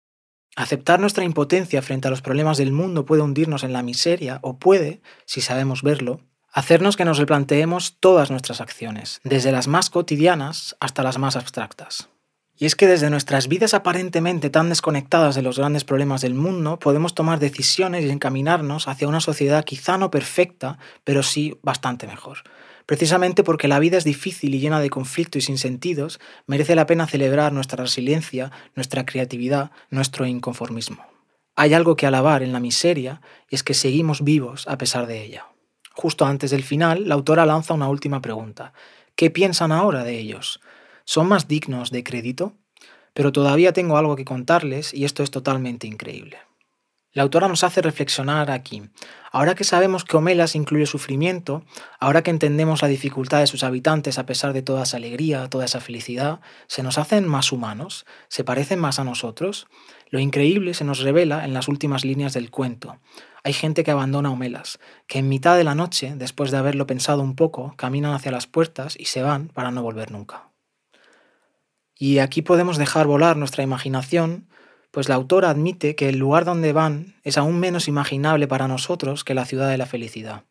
Aceptar 0.56 1.02
nuestra 1.02 1.26
impotencia 1.26 1.82
frente 1.82 2.08
a 2.08 2.12
los 2.12 2.22
problemas 2.22 2.58
del 2.58 2.72
mundo 2.72 3.06
puede 3.06 3.24
hundirnos 3.24 3.64
en 3.64 3.74
la 3.74 3.84
miseria 3.84 4.40
o 4.42 4.58
puede, 4.58 5.02
si 5.26 5.42
sabemos 5.42 5.84
verlo, 5.84 6.22
hacernos 6.52 6.96
que 6.96 7.06
nos 7.06 7.18
replanteemos 7.18 7.98
todas 8.00 8.32
nuestras 8.32 8.62
acciones, 8.62 9.20
desde 9.26 9.52
las 9.52 9.68
más 9.68 9.90
cotidianas 9.90 10.78
hasta 10.80 11.04
las 11.04 11.18
más 11.18 11.36
abstractas. 11.36 12.10
Y 12.60 12.66
es 12.66 12.76
que 12.76 12.88
desde 12.88 13.12
nuestras 13.12 13.48
vidas 13.48 13.76
aparentemente 13.76 14.50
tan 14.50 14.70
desconectadas 14.70 15.36
de 15.36 15.44
los 15.44 15.60
grandes 15.60 15.84
problemas 15.84 16.22
del 16.22 16.34
mundo, 16.34 16.80
podemos 16.80 17.14
tomar 17.14 17.40
decisiones 17.40 18.04
y 18.04 18.10
encaminarnos 18.10 18.88
hacia 18.88 19.08
una 19.08 19.20
sociedad 19.20 19.64
quizá 19.64 20.00
no 20.00 20.10
perfecta, 20.10 20.80
pero 21.04 21.22
sí 21.22 21.60
bastante 21.62 22.08
mejor. 22.08 22.40
Precisamente 22.88 23.44
porque 23.44 23.68
la 23.68 23.80
vida 23.80 23.98
es 23.98 24.06
difícil 24.06 24.56
y 24.56 24.60
llena 24.60 24.80
de 24.80 24.90
conflicto 24.90 25.38
y 25.38 25.42
sin 25.42 25.60
sentidos, 25.60 26.20
merece 26.48 26.74
la 26.74 26.88
pena 26.88 27.06
celebrar 27.06 27.54
nuestra 27.54 27.84
resiliencia, 27.84 28.52
nuestra 28.76 29.06
creatividad, 29.06 29.72
nuestro 29.92 30.26
inconformismo. 30.26 31.06
Hay 31.56 31.74
algo 31.74 31.96
que 31.96 32.08
alabar 32.08 32.42
en 32.42 32.54
la 32.54 32.60
miseria 32.60 33.22
y 33.50 33.56
es 33.56 33.64
que 33.64 33.74
seguimos 33.74 34.24
vivos 34.24 34.68
a 34.68 34.78
pesar 34.78 35.06
de 35.06 35.24
ella. 35.24 35.48
Justo 35.94 36.26
antes 36.26 36.52
del 36.52 36.64
final, 36.64 37.08
la 37.08 37.16
autora 37.16 37.46
lanza 37.46 37.74
una 37.74 37.90
última 37.90 38.22
pregunta. 38.22 38.74
¿Qué 39.16 39.32
piensan 39.32 39.72
ahora 39.72 40.04
de 40.04 40.18
ellos? 40.18 40.60
Son 41.08 41.30
más 41.30 41.48
dignos 41.48 41.90
de 41.90 42.04
crédito, 42.04 42.52
pero 43.14 43.32
todavía 43.32 43.72
tengo 43.72 43.98
algo 43.98 44.18
que 44.18 44.26
contarles 44.26 44.94
y 44.94 45.06
esto 45.06 45.24
es 45.24 45.32
totalmente 45.32 45.88
increíble. 45.88 46.38
La 47.14 47.24
autora 47.24 47.48
nos 47.48 47.64
hace 47.64 47.82
reflexionar 47.82 48.52
aquí. 48.52 48.84
Ahora 49.32 49.56
que 49.56 49.64
sabemos 49.64 50.04
que 50.04 50.18
Homelas 50.18 50.54
incluye 50.54 50.86
sufrimiento, 50.86 51.64
ahora 52.02 52.24
que 52.24 52.30
entendemos 52.30 52.82
la 52.82 52.90
dificultad 52.90 53.40
de 53.40 53.48
sus 53.48 53.64
habitantes 53.64 54.20
a 54.20 54.26
pesar 54.26 54.52
de 54.52 54.62
toda 54.62 54.84
esa 54.84 54.98
alegría, 54.98 55.48
toda 55.48 55.64
esa 55.64 55.80
felicidad, 55.80 56.42
¿se 56.68 56.84
nos 56.84 56.98
hacen 56.98 57.26
más 57.26 57.54
humanos? 57.54 58.06
¿Se 58.28 58.44
parecen 58.44 58.80
más 58.80 59.00
a 59.00 59.06
nosotros? 59.06 59.68
Lo 60.10 60.20
increíble 60.20 60.74
se 60.74 60.84
nos 60.84 61.00
revela 61.00 61.46
en 61.46 61.54
las 61.54 61.70
últimas 61.70 62.04
líneas 62.04 62.34
del 62.34 62.52
cuento. 62.52 63.00
Hay 63.46 63.54
gente 63.54 63.86
que 63.86 63.92
abandona 63.92 64.30
Homelas, 64.30 64.78
que 65.08 65.20
en 65.20 65.30
mitad 65.30 65.56
de 65.56 65.64
la 65.64 65.74
noche, 65.74 66.16
después 66.18 66.52
de 66.52 66.58
haberlo 66.58 66.86
pensado 66.86 67.22
un 67.22 67.38
poco, 67.38 67.74
caminan 67.78 68.14
hacia 68.14 68.34
las 68.34 68.46
puertas 68.46 68.98
y 69.00 69.06
se 69.06 69.22
van 69.24 69.48
para 69.48 69.72
no 69.72 69.82
volver 69.82 70.12
nunca. 70.12 70.47
Y 71.98 72.20
aquí 72.20 72.42
podemos 72.42 72.78
dejar 72.78 73.08
volar 73.08 73.38
nuestra 73.38 73.64
imaginación, 73.64 74.48
pues 74.92 75.10
la 75.10 75.16
autora 75.16 75.50
admite 75.50 75.96
que 75.96 76.10
el 76.10 76.18
lugar 76.18 76.46
donde 76.46 76.74
van 76.74 77.16
es 77.24 77.38
aún 77.38 77.60
menos 77.60 77.88
imaginable 77.88 78.48
para 78.48 78.68
nosotros 78.68 79.24
que 79.24 79.34
la 79.34 79.46
ciudad 79.46 79.70
de 79.70 79.78
la 79.78 79.86
felicidad. 79.86 80.44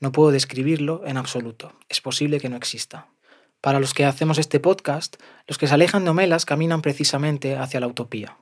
No 0.00 0.12
puedo 0.12 0.30
describirlo 0.30 1.02
en 1.06 1.16
absoluto. 1.16 1.72
Es 1.88 2.00
posible 2.00 2.40
que 2.40 2.48
no 2.48 2.56
exista. 2.56 3.08
Para 3.60 3.80
los 3.80 3.94
que 3.94 4.04
hacemos 4.04 4.38
este 4.38 4.60
podcast, 4.60 5.16
los 5.46 5.56
que 5.56 5.66
se 5.66 5.74
alejan 5.74 6.04
de 6.04 6.10
Homelas 6.10 6.44
caminan 6.44 6.82
precisamente 6.82 7.56
hacia 7.56 7.80
la 7.80 7.86
utopía. 7.86 8.36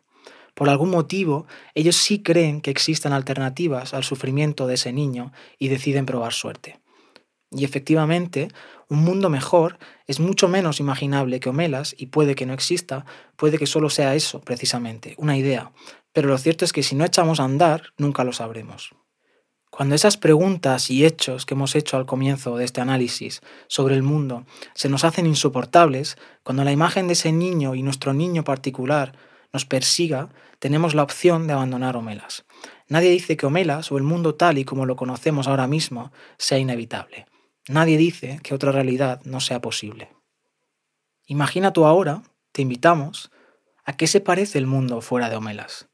Por 0.54 0.68
algún 0.68 0.90
motivo, 0.90 1.46
ellos 1.74 1.96
sí 1.96 2.22
creen 2.22 2.60
que 2.60 2.70
existan 2.70 3.12
alternativas 3.12 3.94
al 3.94 4.04
sufrimiento 4.04 4.66
de 4.66 4.74
ese 4.74 4.92
niño 4.92 5.32
y 5.58 5.68
deciden 5.68 6.06
probar 6.06 6.32
suerte. 6.32 6.81
Y 7.52 7.64
efectivamente, 7.64 8.48
un 8.88 9.04
mundo 9.04 9.28
mejor 9.30 9.78
es 10.06 10.20
mucho 10.20 10.48
menos 10.48 10.80
imaginable 10.80 11.40
que 11.40 11.50
Homelas 11.50 11.94
y 11.96 12.06
puede 12.06 12.34
que 12.34 12.46
no 12.46 12.54
exista, 12.54 13.04
puede 13.36 13.58
que 13.58 13.66
solo 13.66 13.90
sea 13.90 14.14
eso, 14.14 14.40
precisamente, 14.40 15.14
una 15.18 15.36
idea. 15.36 15.72
Pero 16.12 16.28
lo 16.28 16.38
cierto 16.38 16.64
es 16.64 16.72
que 16.72 16.82
si 16.82 16.94
no 16.94 17.04
echamos 17.04 17.40
a 17.40 17.44
andar, 17.44 17.92
nunca 17.96 18.24
lo 18.24 18.32
sabremos. 18.32 18.94
Cuando 19.70 19.94
esas 19.94 20.18
preguntas 20.18 20.90
y 20.90 21.06
hechos 21.06 21.46
que 21.46 21.54
hemos 21.54 21.74
hecho 21.74 21.96
al 21.96 22.04
comienzo 22.04 22.58
de 22.58 22.64
este 22.66 22.82
análisis 22.82 23.40
sobre 23.68 23.94
el 23.94 24.02
mundo 24.02 24.44
se 24.74 24.90
nos 24.90 25.04
hacen 25.04 25.26
insoportables, 25.26 26.18
cuando 26.42 26.62
la 26.62 26.72
imagen 26.72 27.06
de 27.06 27.14
ese 27.14 27.32
niño 27.32 27.74
y 27.74 27.82
nuestro 27.82 28.12
niño 28.12 28.44
particular 28.44 29.14
nos 29.50 29.64
persiga, 29.64 30.28
tenemos 30.58 30.94
la 30.94 31.02
opción 31.02 31.46
de 31.46 31.54
abandonar 31.54 31.96
Homelas. 31.96 32.44
Nadie 32.88 33.08
dice 33.08 33.38
que 33.38 33.46
Homelas 33.46 33.90
o 33.90 33.96
el 33.96 34.02
mundo 34.02 34.34
tal 34.34 34.58
y 34.58 34.66
como 34.66 34.84
lo 34.84 34.96
conocemos 34.96 35.48
ahora 35.48 35.66
mismo 35.66 36.12
sea 36.36 36.58
inevitable. 36.58 37.24
Nadie 37.68 37.96
dice 37.96 38.40
que 38.42 38.54
otra 38.54 38.72
realidad 38.72 39.20
no 39.24 39.40
sea 39.40 39.60
posible. 39.60 40.08
Imagina 41.26 41.72
tú 41.72 41.86
ahora, 41.86 42.22
te 42.50 42.62
invitamos, 42.62 43.30
a 43.84 43.96
qué 43.96 44.06
se 44.06 44.20
parece 44.20 44.58
el 44.58 44.66
mundo 44.66 45.00
fuera 45.00 45.30
de 45.30 45.36
Homelas. 45.36 45.88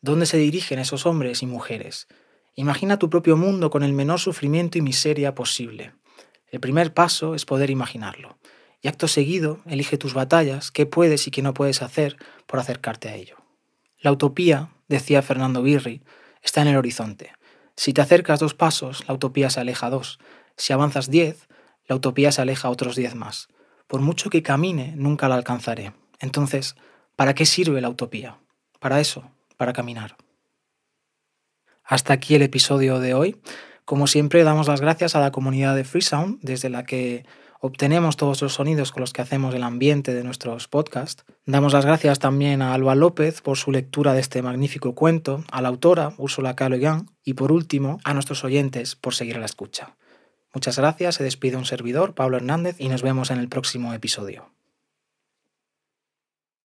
¿Dónde 0.00 0.26
se 0.26 0.36
dirigen 0.36 0.78
esos 0.78 1.06
hombres 1.06 1.42
y 1.42 1.46
mujeres? 1.46 2.08
Imagina 2.54 2.98
tu 2.98 3.10
propio 3.10 3.36
mundo 3.36 3.70
con 3.70 3.82
el 3.82 3.92
menor 3.92 4.20
sufrimiento 4.20 4.78
y 4.78 4.82
miseria 4.82 5.34
posible. 5.34 5.94
El 6.48 6.60
primer 6.60 6.92
paso 6.92 7.34
es 7.34 7.46
poder 7.46 7.70
imaginarlo. 7.70 8.38
Y 8.80 8.88
acto 8.88 9.08
seguido, 9.08 9.60
elige 9.66 9.96
tus 9.96 10.12
batallas, 10.12 10.70
qué 10.70 10.84
puedes 10.84 11.26
y 11.26 11.30
qué 11.30 11.40
no 11.40 11.54
puedes 11.54 11.80
hacer 11.80 12.16
por 12.46 12.60
acercarte 12.60 13.08
a 13.08 13.14
ello. 13.14 13.38
La 13.98 14.12
utopía, 14.12 14.68
decía 14.88 15.22
Fernando 15.22 15.62
Birri, 15.62 16.02
está 16.42 16.60
en 16.60 16.68
el 16.68 16.76
horizonte. 16.76 17.32
Si 17.76 17.94
te 17.94 18.02
acercas 18.02 18.40
dos 18.40 18.54
pasos, 18.54 19.04
la 19.08 19.14
utopía 19.14 19.48
se 19.48 19.60
aleja 19.60 19.88
dos. 19.88 20.18
Si 20.56 20.72
avanzas 20.72 21.10
diez, 21.10 21.48
la 21.86 21.96
utopía 21.96 22.32
se 22.32 22.42
aleja 22.42 22.70
otros 22.70 22.96
diez 22.96 23.14
más. 23.14 23.48
Por 23.86 24.00
mucho 24.00 24.30
que 24.30 24.42
camine, 24.42 24.94
nunca 24.96 25.28
la 25.28 25.34
alcanzaré. 25.34 25.92
Entonces, 26.20 26.76
¿para 27.16 27.34
qué 27.34 27.46
sirve 27.46 27.80
la 27.80 27.90
utopía? 27.90 28.38
Para 28.80 29.00
eso, 29.00 29.30
para 29.56 29.72
caminar. 29.72 30.16
Hasta 31.84 32.14
aquí 32.14 32.34
el 32.34 32.42
episodio 32.42 32.98
de 32.98 33.14
hoy. 33.14 33.36
Como 33.84 34.06
siempre, 34.06 34.44
damos 34.44 34.68
las 34.68 34.80
gracias 34.80 35.14
a 35.14 35.20
la 35.20 35.32
comunidad 35.32 35.76
de 35.76 35.84
Freesound, 35.84 36.38
desde 36.40 36.70
la 36.70 36.84
que 36.84 37.26
obtenemos 37.60 38.16
todos 38.16 38.40
los 38.40 38.54
sonidos 38.54 38.92
con 38.92 39.02
los 39.02 39.12
que 39.12 39.22
hacemos 39.22 39.54
el 39.54 39.62
ambiente 39.62 40.14
de 40.14 40.24
nuestros 40.24 40.68
podcasts. 40.68 41.24
Damos 41.44 41.74
las 41.74 41.84
gracias 41.84 42.18
también 42.18 42.62
a 42.62 42.72
Alba 42.72 42.94
López 42.94 43.42
por 43.42 43.58
su 43.58 43.70
lectura 43.70 44.14
de 44.14 44.20
este 44.20 44.40
magnífico 44.42 44.94
cuento, 44.94 45.44
a 45.50 45.60
la 45.60 45.68
autora 45.68 46.14
Úrsula 46.16 46.56
K. 46.56 46.68
y 47.24 47.34
por 47.34 47.52
último 47.52 48.00
a 48.04 48.14
nuestros 48.14 48.44
oyentes 48.44 48.96
por 48.96 49.14
seguir 49.14 49.36
a 49.36 49.40
la 49.40 49.46
escucha. 49.46 49.96
Muchas 50.54 50.78
gracias, 50.78 51.16
se 51.16 51.24
despide 51.24 51.56
un 51.56 51.64
servidor, 51.64 52.14
Pablo 52.14 52.36
Hernández, 52.36 52.76
y 52.78 52.88
nos 52.88 53.02
vemos 53.02 53.30
en 53.30 53.38
el 53.38 53.48
próximo 53.48 53.92
episodio. 53.92 54.50